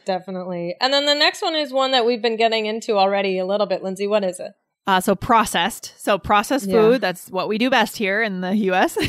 Definitely. 0.06 0.76
And 0.80 0.94
then 0.94 1.06
the 1.06 1.16
next 1.16 1.42
one 1.42 1.56
is 1.56 1.74
one 1.74 1.92
that 1.92 2.06
we've 2.06 2.22
been 2.22 2.38
getting 2.38 2.66
into 2.66 2.98
already 2.98 3.40
a 3.40 3.46
little 3.46 3.66
bit. 3.66 3.84
Lindsay 3.84 4.08
what 4.08 4.24
is 4.24 4.40
it 4.40 4.54
uh, 4.88 5.02
so 5.02 5.16
processed, 5.16 5.94
so 5.98 6.18
processed 6.18 6.66
yeah. 6.66 6.74
food. 6.76 7.02
That's 7.02 7.30
what 7.30 7.50
we 7.50 7.58
do 7.58 7.70
best 7.70 7.98
here 7.98 8.22
in 8.24 8.40
the 8.40 8.56
U.S. 8.56 8.98
uh, 8.98 9.04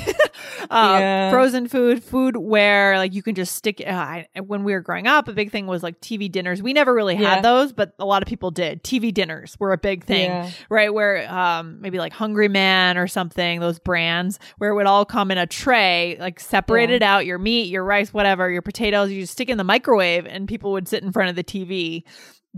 yeah. 0.71 1.31
Frozen 1.31 1.69
food, 1.69 2.03
food 2.03 2.37
where 2.37 2.99
like 2.99 3.15
you 3.15 3.23
can 3.23 3.37
just 3.37 3.55
stick. 3.55 3.81
Uh, 3.87 3.91
I, 3.91 4.27
when 4.45 4.65
we 4.65 4.73
were 4.73 4.81
growing 4.81 5.07
up, 5.07 5.29
a 5.29 5.33
big 5.33 5.53
thing 5.53 5.69
was 5.69 5.85
like 5.85 6.01
TV 6.01 6.31
dinners. 6.31 6.61
We 6.61 6.73
never 6.73 6.93
really 6.93 7.15
had 7.15 7.37
yeah. 7.37 7.41
those, 7.43 7.73
but 7.73 7.95
a 8.01 8.05
lot 8.05 8.23
of 8.23 8.29
people 8.29 8.51
did. 8.51 8.83
TV 8.83 9.15
dinners 9.15 9.57
were 9.61 9.73
a 9.73 9.79
big 9.79 10.03
thing, 10.03 10.51
right? 10.69 10.93
Where 10.93 11.33
um, 11.33 11.81
maybe 11.81 11.99
like 11.99 12.13
Hungry 12.13 12.49
Man 12.49 12.99
or 12.99 13.07
something, 13.07 13.61
those 13.61 13.79
brands 13.79 14.41
where 14.57 14.71
it 14.71 14.75
would 14.75 14.87
all 14.87 15.05
come 15.05 15.31
in 15.31 15.39
a 15.39 15.47
tray, 15.47 16.17
like 16.19 16.41
separated 16.41 17.05
out 17.05 17.25
your 17.25 17.39
meat, 17.39 17.69
your 17.69 17.85
rice, 17.85 18.13
whatever, 18.13 18.51
your 18.51 18.63
potatoes. 18.63 19.13
You 19.13 19.21
just 19.21 19.35
stick 19.35 19.49
in 19.49 19.59
the 19.59 19.65
microwave, 19.65 20.27
and 20.27 20.49
people 20.49 20.73
would 20.73 20.89
sit 20.89 21.05
in 21.05 21.13
front 21.13 21.31
of 21.31 21.37
the 21.37 21.45
TV 21.45 22.03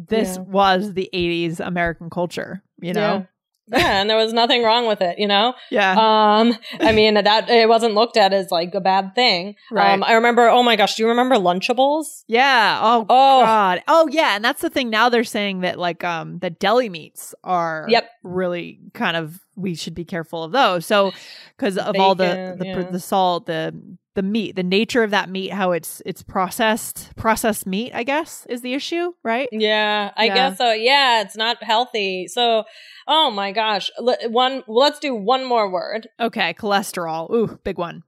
this 0.08 0.38
was 0.38 0.94
the 0.94 1.10
80s 1.12 1.60
American 1.60 2.10
culture, 2.10 2.62
you 2.80 2.92
know? 2.92 3.00
Yeah. 3.00 3.24
yeah. 3.78 4.00
and 4.00 4.10
there 4.10 4.16
was 4.16 4.32
nothing 4.32 4.64
wrong 4.64 4.88
with 4.88 5.00
it, 5.00 5.18
you 5.18 5.28
know? 5.28 5.54
Yeah. 5.70 5.92
Um, 5.92 6.56
I 6.80 6.90
mean, 6.90 7.14
that 7.14 7.48
it 7.48 7.68
wasn't 7.68 7.94
looked 7.94 8.16
at 8.16 8.32
as 8.32 8.50
like 8.50 8.74
a 8.74 8.80
bad 8.80 9.14
thing. 9.14 9.54
Right. 9.70 9.92
Um, 9.92 10.02
I 10.02 10.14
remember, 10.14 10.48
oh 10.48 10.64
my 10.64 10.74
gosh, 10.74 10.96
do 10.96 11.04
you 11.04 11.08
remember 11.08 11.36
Lunchables? 11.36 12.24
Yeah. 12.26 12.80
Oh, 12.82 13.02
oh, 13.08 13.44
God. 13.44 13.82
Oh, 13.86 14.08
yeah. 14.10 14.34
And 14.34 14.44
that's 14.44 14.60
the 14.60 14.70
thing. 14.70 14.90
Now 14.90 15.08
they're 15.08 15.22
saying 15.22 15.60
that 15.60 15.78
like, 15.78 16.02
um, 16.02 16.40
the 16.40 16.50
deli 16.50 16.88
meats 16.88 17.32
are 17.44 17.86
yep. 17.88 18.10
really 18.24 18.80
kind 18.92 19.16
of, 19.16 19.38
we 19.54 19.76
should 19.76 19.94
be 19.94 20.04
careful 20.04 20.42
of 20.42 20.50
those. 20.50 20.84
So, 20.84 21.12
because 21.56 21.78
of 21.78 21.92
Bacon, 21.92 22.00
all 22.00 22.14
the, 22.16 22.56
the, 22.58 22.66
yeah. 22.66 22.82
the 22.82 23.00
salt, 23.00 23.46
the, 23.46 23.80
the 24.20 24.28
meat, 24.28 24.54
the 24.54 24.62
nature 24.62 25.02
of 25.02 25.12
that 25.12 25.30
meat, 25.30 25.50
how 25.50 25.72
it's 25.72 26.02
it's 26.04 26.22
processed, 26.22 27.16
processed 27.16 27.66
meat, 27.66 27.92
I 27.94 28.02
guess, 28.02 28.44
is 28.50 28.60
the 28.60 28.74
issue, 28.74 29.12
right? 29.24 29.48
Yeah, 29.50 30.10
I 30.14 30.26
yeah. 30.26 30.34
guess 30.34 30.58
so. 30.58 30.72
Yeah, 30.72 31.22
it's 31.22 31.36
not 31.36 31.62
healthy. 31.62 32.26
So, 32.28 32.64
oh 33.08 33.30
my 33.30 33.50
gosh, 33.50 33.90
one. 33.98 34.62
Let's 34.68 34.98
do 34.98 35.14
one 35.14 35.46
more 35.46 35.70
word. 35.70 36.06
Okay, 36.20 36.52
cholesterol. 36.52 37.32
Ooh, 37.32 37.58
big 37.64 37.78
one. 37.78 38.02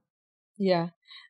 Yeah, 0.59 0.89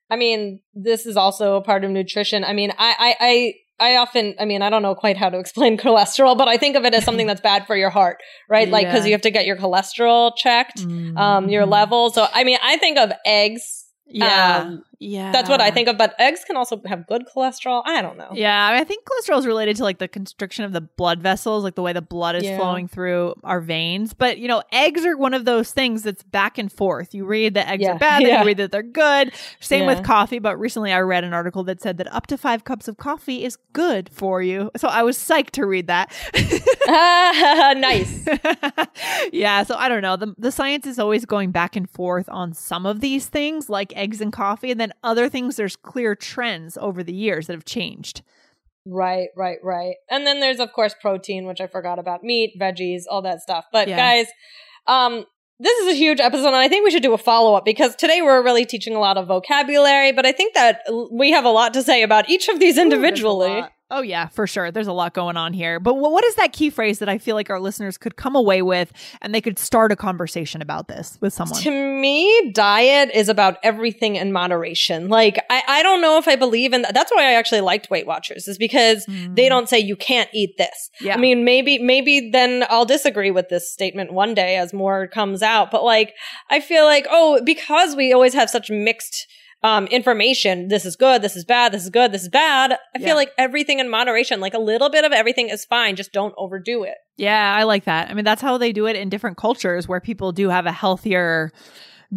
I 0.10 0.18
mean, 0.18 0.60
this 0.74 1.06
is 1.06 1.16
also 1.16 1.56
a 1.56 1.62
part 1.62 1.86
of 1.86 1.92
nutrition. 1.92 2.44
I 2.44 2.52
mean, 2.52 2.74
I, 2.78 2.96
I, 3.00 3.16
I 3.22 3.54
I 3.80 3.96
often, 3.96 4.36
I 4.38 4.44
mean, 4.44 4.62
I 4.62 4.70
don't 4.70 4.82
know 4.82 4.96
quite 4.96 5.16
how 5.16 5.30
to 5.30 5.40
explain 5.40 5.78
cholesterol, 5.86 6.38
but 6.38 6.50
I 6.50 6.58
think 6.58 6.76
of 6.76 6.84
it 6.84 6.94
as 6.94 7.06
something 7.06 7.28
that's 7.32 7.42
bad 7.42 7.68
for 7.68 7.78
your 7.78 7.90
heart, 7.90 8.18
right? 8.50 8.68
Like, 8.68 8.92
cause 8.92 9.06
you 9.06 9.14
have 9.14 9.22
to 9.22 9.32
get 9.32 9.46
your 9.46 9.56
cholesterol 9.56 10.34
checked, 10.36 10.80
mm-hmm. 10.80 11.18
um, 11.18 11.48
your 11.48 11.66
level. 11.66 12.10
So, 12.10 12.28
I 12.34 12.44
mean, 12.44 12.58
I 12.62 12.76
think 12.76 12.98
of 12.98 13.14
eggs 13.26 13.83
yeah. 14.08 14.62
Um, 14.66 14.86
yeah. 15.04 15.32
That's 15.32 15.50
what 15.50 15.62
I 15.62 15.72
think 15.72 15.88
of. 15.88 15.98
But 15.98 16.16
eggs 16.20 16.44
can 16.46 16.58
also 16.58 16.82
have 16.86 17.06
good 17.08 17.26
cholesterol. 17.28 17.84
I 17.86 18.02
don't 18.02 18.18
know. 18.18 18.30
Yeah. 18.34 18.68
I, 18.68 18.74
mean, 18.74 18.82
I 18.82 18.84
think 18.84 19.06
cholesterol 19.06 19.38
is 19.40 19.46
related 19.46 19.76
to 19.78 19.84
like 19.84 19.98
the 19.98 20.08
constriction 20.08 20.66
of 20.66 20.72
the 20.72 20.82
blood 20.82 21.22
vessels, 21.22 21.64
like 21.64 21.76
the 21.76 21.82
way 21.82 21.94
the 21.94 22.02
blood 22.02 22.36
is 22.36 22.44
yeah. 22.44 22.58
flowing 22.58 22.88
through 22.88 23.36
our 23.44 23.60
veins. 23.60 24.14
But, 24.14 24.38
you 24.38 24.48
know, 24.48 24.64
eggs 24.72 25.06
are 25.06 25.18
one 25.18 25.34
of 25.34 25.46
those 25.46 25.72
things 25.72 26.04
that's 26.04 26.24
back 26.24 26.58
and 26.58 26.72
forth. 26.72 27.14
You 27.14 27.26
read 27.26 27.54
that 27.56 27.68
eggs 27.68 27.84
yeah. 27.84 27.96
are 27.96 28.00
bad, 28.00 28.24
yeah. 28.24 28.40
you 28.40 28.48
read 28.48 28.58
that 28.58 28.72
they're 28.72 28.82
good. 28.82 29.34
Same 29.60 29.86
with 29.86 30.04
coffee. 30.04 30.40
But 30.40 30.58
recently 30.58 30.94
I 30.94 31.02
read 31.02 31.24
an 31.24 31.34
article 31.34 31.64
that 31.66 31.82
said 31.82 31.98
that 31.98 32.12
up 32.14 32.28
to 32.28 32.38
five 32.38 32.64
cups 32.64 32.88
of 32.88 32.98
coffee 32.98 33.44
is 33.44 33.58
good 33.74 34.10
for 34.10 34.42
you. 34.42 34.72
So 34.78 34.88
I 34.88 35.04
was 35.04 35.18
psyched 35.18 35.52
to 35.52 35.66
read 35.66 35.88
that. 35.88 36.14
uh, 36.88 37.74
nice. 37.78 38.28
yeah. 39.34 39.64
So 39.64 39.76
I 39.76 39.90
don't 39.90 40.02
know. 40.02 40.16
The, 40.16 40.34
the 40.38 40.52
science 40.52 40.88
is 40.88 41.00
always 41.00 41.26
going 41.26 41.52
back 41.52 41.76
and 41.76 41.90
forth 41.90 42.30
on 42.30 42.54
some 42.54 42.86
of 42.86 43.02
these 43.02 43.28
things, 43.28 43.70
like 43.70 43.94
eggs 43.96 44.22
and 44.22 44.32
coffee. 44.32 44.72
And 44.72 44.80
then 44.80 44.93
other 45.04 45.30
things, 45.30 45.56
there's 45.56 45.76
clear 45.76 46.16
trends 46.16 46.78
over 46.78 47.04
the 47.04 47.14
years 47.14 47.48
that 47.48 47.54
have 47.54 47.66
changed. 47.66 48.22
Right, 48.86 49.30
right, 49.38 49.60
right. 49.64 49.96
And 50.10 50.28
then 50.28 50.40
there's 50.40 50.60
of 50.60 50.74
course 50.74 50.94
protein, 51.00 51.46
which 51.46 51.62
I 51.62 51.68
forgot 51.68 52.00
about 52.00 52.24
meat, 52.24 52.60
veggies, 52.60 53.04
all 53.10 53.22
that 53.22 53.42
stuff. 53.42 53.66
But 53.72 53.88
yeah. 53.88 53.96
guys, 53.96 54.28
um, 54.88 55.26
this 55.60 55.78
is 55.80 55.94
a 55.94 55.96
huge 55.96 56.20
episode 56.20 56.48
and 56.48 56.56
I 56.56 56.68
think 56.68 56.84
we 56.84 56.92
should 56.92 57.04
do 57.04 57.14
a 57.14 57.18
follow 57.18 57.56
up 57.56 57.64
because 57.64 57.96
today 57.96 58.22
we're 58.22 58.44
really 58.44 58.66
teaching 58.66 58.96
a 58.96 59.00
lot 59.00 59.18
of 59.18 59.28
vocabulary, 59.28 60.12
but 60.12 60.26
I 60.26 60.34
think 60.34 60.54
that 60.56 60.82
we 61.12 61.32
have 61.32 61.46
a 61.46 61.50
lot 61.50 61.74
to 61.76 61.84
say 61.84 62.04
about 62.04 62.30
each 62.30 62.50
of 62.50 62.60
these 62.60 62.78
individually. 62.78 63.62
Ooh, 63.62 63.68
Oh 63.94 64.02
yeah, 64.02 64.28
for 64.30 64.48
sure. 64.48 64.72
There's 64.72 64.88
a 64.88 64.92
lot 64.92 65.14
going 65.14 65.38
on 65.38 65.54
here. 65.54 65.80
But 65.80 65.94
what 65.94 66.26
is 66.26 66.34
that 66.36 66.52
key 66.52 66.72
phrase 66.72 66.98
that 66.98 67.10
I 67.10 67.20
feel 67.20 67.36
like 67.36 67.52
our 67.52 67.60
listeners 67.60 67.96
could 67.96 68.16
come 68.16 68.36
away 68.36 68.64
with 68.64 68.92
and 69.22 69.36
they 69.36 69.40
could 69.40 69.60
start 69.60 69.92
a 69.92 69.96
conversation 69.96 70.64
about 70.64 70.88
this 70.88 71.20
with 71.22 71.32
someone? 71.32 71.62
To 71.62 71.70
me, 71.70 72.52
diet 72.54 73.12
is 73.14 73.30
about 73.30 73.58
everything 73.62 74.16
in 74.16 74.34
moderation. 74.34 75.10
Like 75.10 75.38
I, 75.48 75.62
I 75.68 75.84
don't 75.84 76.02
know 76.02 76.18
if 76.18 76.28
I 76.28 76.36
believe 76.36 76.74
in 76.74 76.82
that. 76.82 76.96
That's 76.96 77.12
why 77.12 77.22
I 77.22 77.34
actually 77.34 77.62
liked 77.62 77.92
Weight 77.92 78.08
Watchers 78.08 78.48
is 78.48 78.58
because 78.58 79.06
mm. 79.06 79.36
they 79.36 79.48
don't 79.48 79.70
say 79.70 79.78
you 79.78 79.96
can't 79.96 80.30
eat 80.34 80.58
this. 80.58 80.90
Yeah. 81.00 81.14
I 81.14 81.18
mean, 81.18 81.46
maybe 81.46 81.78
maybe 81.78 82.32
then 82.32 82.66
I'll 82.72 82.86
disagree 82.86 83.30
with 83.30 83.50
this 83.50 83.72
statement 83.72 84.12
one 84.12 84.34
day 84.34 84.58
as 84.58 84.74
more 84.74 85.06
comes 85.06 85.44
out. 85.44 85.70
But 85.70 85.84
like 85.84 86.16
I 86.50 86.62
feel 86.62 86.86
like, 86.86 87.06
oh, 87.12 87.42
because 87.46 87.96
we 87.96 88.12
always 88.12 88.34
have 88.34 88.50
such 88.50 88.72
mixed 88.72 89.28
um, 89.64 89.88
information. 89.88 90.68
This 90.68 90.86
is 90.86 90.96
good. 90.96 91.22
This 91.22 91.36
is 91.36 91.46
bad. 91.46 91.72
This 91.72 91.84
is 91.84 91.90
good. 91.90 92.12
This 92.12 92.24
is 92.24 92.30
bad. 92.30 92.74
I 92.74 92.78
yeah. 93.00 93.08
feel 93.08 93.16
like 93.16 93.32
everything 93.38 93.80
in 93.80 93.90
moderation, 93.90 94.40
like 94.40 94.54
a 94.54 94.60
little 94.60 94.90
bit 94.90 95.06
of 95.06 95.12
everything 95.12 95.50
is 95.50 95.66
fine. 95.66 95.96
Just 95.96 96.12
don't 96.12 96.34
overdo 96.38 96.84
it. 96.84 96.96
Yeah, 97.16 97.56
I 97.56 97.64
like 97.64 97.86
that. 97.86 98.10
I 98.10 98.14
mean, 98.14 98.26
that's 98.26 98.42
how 98.42 98.58
they 98.58 98.74
do 98.74 98.88
it 98.88 98.96
in 98.96 99.10
different 99.10 99.38
cultures 99.38 99.88
where 99.88 100.02
people 100.02 100.32
do 100.32 100.50
have 100.50 100.66
a 100.66 100.72
healthier 100.72 101.52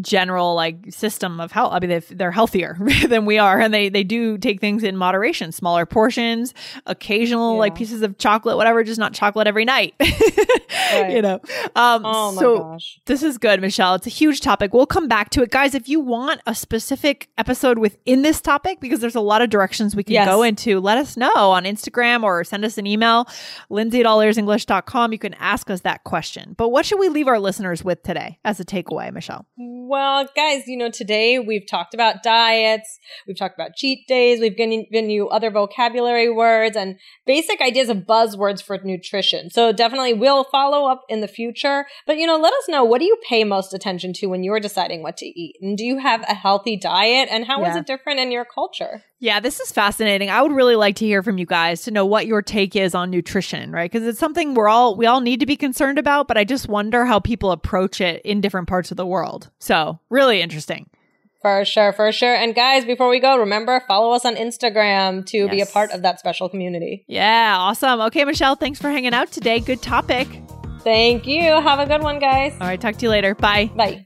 general 0.01 0.55
like 0.55 0.93
system 0.93 1.41
of 1.41 1.53
health. 1.53 1.73
I 1.73 1.81
mean, 1.81 2.03
they're 2.11 2.31
healthier 2.31 2.77
than 3.09 3.27
we 3.27 3.39
are, 3.39 3.61
and 3.61 3.73
they 3.73 3.89
they 3.89 4.05
do 4.05 4.39
take 4.39 4.61
things 4.61 4.83
in 4.83 4.97
moderation, 4.97 5.53
smaller 5.53 5.87
portions, 5.87 6.55
occasional 6.87 7.55
yeah. 7.55 7.61
like 7.61 7.75
pieces 7.75 8.03
of 8.03 8.19
chocolate, 8.19 8.57
whatever, 8.57 8.83
just 8.85 8.99
not 8.99 9.13
chocolate 9.13 9.47
every 9.47 9.65
night. 9.65 9.95
right. 10.01 11.11
You 11.11 11.23
know. 11.23 11.41
Um, 11.75 12.03
oh 12.05 12.33
my 12.33 12.41
so 12.41 12.59
gosh, 12.59 13.01
this 13.07 13.23
is 13.23 13.39
good, 13.39 13.61
Michelle. 13.61 13.95
It's 13.95 14.07
a 14.07 14.11
huge 14.11 14.41
topic. 14.41 14.73
We'll 14.73 14.87
come 14.87 15.09
back 15.09 15.31
to 15.31 15.43
it, 15.43 15.51
guys. 15.51 15.75
If 15.75 15.89
you 15.89 16.01
want 16.01 16.41
a 16.47 16.55
specific 16.55 17.29
episode 17.39 17.79
within 17.79 18.23
this 18.23 18.41
topic, 18.41 18.81
because 18.81 19.01
there's 19.01 19.15
a 19.15 19.21
lot 19.21 19.43
of 19.43 19.51
directions 19.51 19.97
we 19.97 20.05
can 20.05 20.15
yes. 20.15 20.27
go 20.27 20.43
into, 20.43 20.81
let 20.81 20.99
us 20.99 21.17
know 21.17 21.33
on 21.35 21.65
Instagram 21.65 22.23
or 22.23 22.45
send 22.45 22.65
us 22.65 22.79
an 22.79 22.87
email, 22.87 23.27
Lindsay 23.71 24.03
at. 24.03 25.13
You 25.13 25.19
can 25.19 25.35
ask 25.35 25.71
us 25.71 25.81
that 25.83 26.05
question. 26.05 26.55
But 26.57 26.71
what 26.71 26.87
should 26.87 26.99
we 26.99 27.09
leave 27.09 27.29
our 27.29 27.39
listeners 27.39 27.85
with 27.85 28.03
today 28.03 28.39
as 28.45 28.61
a 28.61 28.65
takeaway, 28.65 29.13
Michelle? 29.13 29.47
Well, 29.88 30.29
guys, 30.35 30.66
you 30.66 30.77
know, 30.77 30.90
today 30.90 31.38
we've 31.38 31.64
talked 31.64 31.94
about 31.94 32.25
diets, 32.25 32.99
we've 33.25 33.38
talked 33.38 33.55
about 33.55 33.77
cheat 33.77 34.09
days, 34.09 34.40
we've 34.40 34.57
given, 34.57 34.85
given 34.90 35.11
you 35.11 35.29
other 35.29 35.49
vocabulary 35.49 36.29
words 36.29 36.77
and 36.77 36.99
basic 37.25 37.61
ideas 37.61 37.88
of 37.88 37.99
buzzwords 37.99 38.61
for 38.61 38.77
nutrition. 38.83 39.49
So 39.49 39.70
definitely 39.70 40.12
we'll 40.12 40.42
follow 40.42 40.90
up 40.90 41.03
in 41.09 41.20
the 41.20 41.29
future. 41.29 41.87
But, 42.05 42.18
you 42.18 42.27
know, 42.27 42.37
let 42.37 42.53
us 42.53 42.68
know 42.68 42.83
what 42.83 42.99
do 42.99 43.05
you 43.05 43.16
pay 43.29 43.44
most 43.44 43.72
attention 43.72 44.12
to 44.14 44.27
when 44.27 44.42
you're 44.42 44.59
deciding 44.59 45.05
what 45.05 45.16
to 45.18 45.27
eat? 45.27 45.55
And 45.62 45.79
do 45.79 45.85
you 45.85 45.99
have 45.99 46.22
a 46.29 46.35
healthy 46.35 46.77
diet? 46.77 47.29
And 47.31 47.44
how 47.44 47.61
yeah. 47.61 47.70
is 47.70 47.77
it 47.77 47.87
different 47.87 48.18
in 48.18 48.33
your 48.33 48.44
culture? 48.44 49.05
Yeah, 49.27 49.41
this 49.41 49.59
is 49.59 49.73
fascinating. 49.73 50.31
I 50.31 50.41
would 50.41 50.53
really 50.53 50.77
like 50.77 50.95
to 50.97 51.05
hear 51.05 51.21
from 51.21 51.37
you 51.37 51.47
guys 51.47 51.83
to 51.83 51.91
know 51.91 52.07
what 52.07 52.29
your 52.29 52.43
take 52.43 52.77
is 52.77 52.95
on 52.95 53.11
nutrition, 53.11 53.73
right? 53.73 53.91
Because 53.91 54.07
it's 54.07 54.21
something 54.21 54.55
we're 54.55 54.69
all 54.69 54.95
we 54.95 55.07
all 55.07 55.21
need 55.21 55.41
to 55.41 55.47
be 55.47 55.57
concerned 55.57 55.99
about, 55.99 56.29
but 56.29 56.39
I 56.39 56.45
just 56.45 56.69
wonder 56.69 57.05
how 57.05 57.19
people 57.19 57.51
approach 57.51 58.01
it 58.01 58.23
in 58.25 58.41
different 58.41 58.69
parts 58.69 58.93
of 58.93 58.97
the 58.97 59.05
world. 59.05 59.51
So, 59.59 59.99
really 60.11 60.41
interesting. 60.41 60.89
For 61.43 61.65
sure, 61.65 61.93
for 61.93 62.12
sure. 62.12 62.37
And 62.37 62.55
guys, 62.55 62.85
before 62.85 63.09
we 63.09 63.19
go, 63.19 63.37
remember 63.37 63.83
follow 63.89 64.12
us 64.12 64.25
on 64.25 64.37
Instagram 64.37 65.27
to 65.27 65.39
yes. 65.39 65.51
be 65.51 65.61
a 65.61 65.67
part 65.67 65.91
of 65.91 66.03
that 66.03 66.21
special 66.21 66.49
community. 66.49 67.05
Yeah, 67.09 67.57
awesome. 67.59 68.01
Okay, 68.03 68.25
Michelle, 68.25 68.55
thanks 68.55 68.81
for 68.81 68.91
hanging 68.91 69.12
out 69.12 69.33
today. 69.33 69.59
Good 69.59 69.83
topic. 69.83 70.29
Thank 70.85 71.27
you. 71.27 71.41
Have 71.41 71.81
a 71.81 71.87
good 71.87 72.05
one, 72.05 72.21
guys. 72.21 72.53
All 72.61 72.69
right, 72.69 72.81
talk 72.81 72.95
to 72.95 73.03
you 73.03 73.11
later. 73.11 73.35
Bye. 73.35 73.73
Bye. 73.75 74.06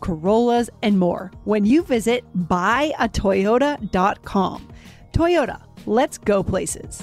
Corollas, 0.00 0.68
and 0.82 0.98
more 0.98 1.30
when 1.44 1.64
you 1.64 1.82
visit 1.82 2.24
buyatoyota.com. 2.36 4.68
Toyota, 5.12 5.62
let's 5.86 6.18
go 6.18 6.42
places. 6.42 7.00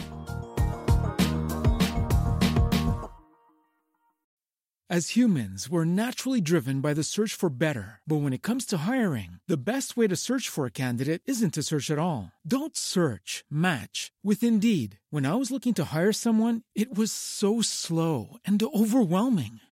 As 4.88 5.15
humans, 5.15 5.67
we're 5.67 5.84
naturally 5.84 6.39
driven 6.39 6.79
by 6.79 6.93
the 6.93 7.01
search 7.01 7.34
for 7.34 7.49
better. 7.49 8.01
But 8.05 8.17
when 8.17 8.34
it 8.34 8.43
comes 8.43 8.67
to 8.67 8.77
hiring, 8.77 9.39
the 9.47 9.58
best 9.58 9.97
way 9.97 10.08
to 10.08 10.15
search 10.15 10.47
for 10.47 10.67
a 10.67 10.81
candidate 10.84 11.23
isn't 11.25 11.55
to 11.55 11.63
search 11.63 11.89
at 11.89 11.97
all. 11.97 12.31
Don't 12.45 12.77
search, 12.77 13.43
match 13.49 14.12
with 14.23 14.43
Indeed. 14.43 14.99
When 15.10 15.25
I 15.25 15.34
was 15.34 15.49
looking 15.49 15.73
to 15.75 15.89
hire 15.91 16.13
someone, 16.13 16.62
it 16.75 16.95
was 16.95 17.12
so 17.12 17.62
slow 17.62 18.38
and 18.45 18.62
overwhelming. 18.62 19.60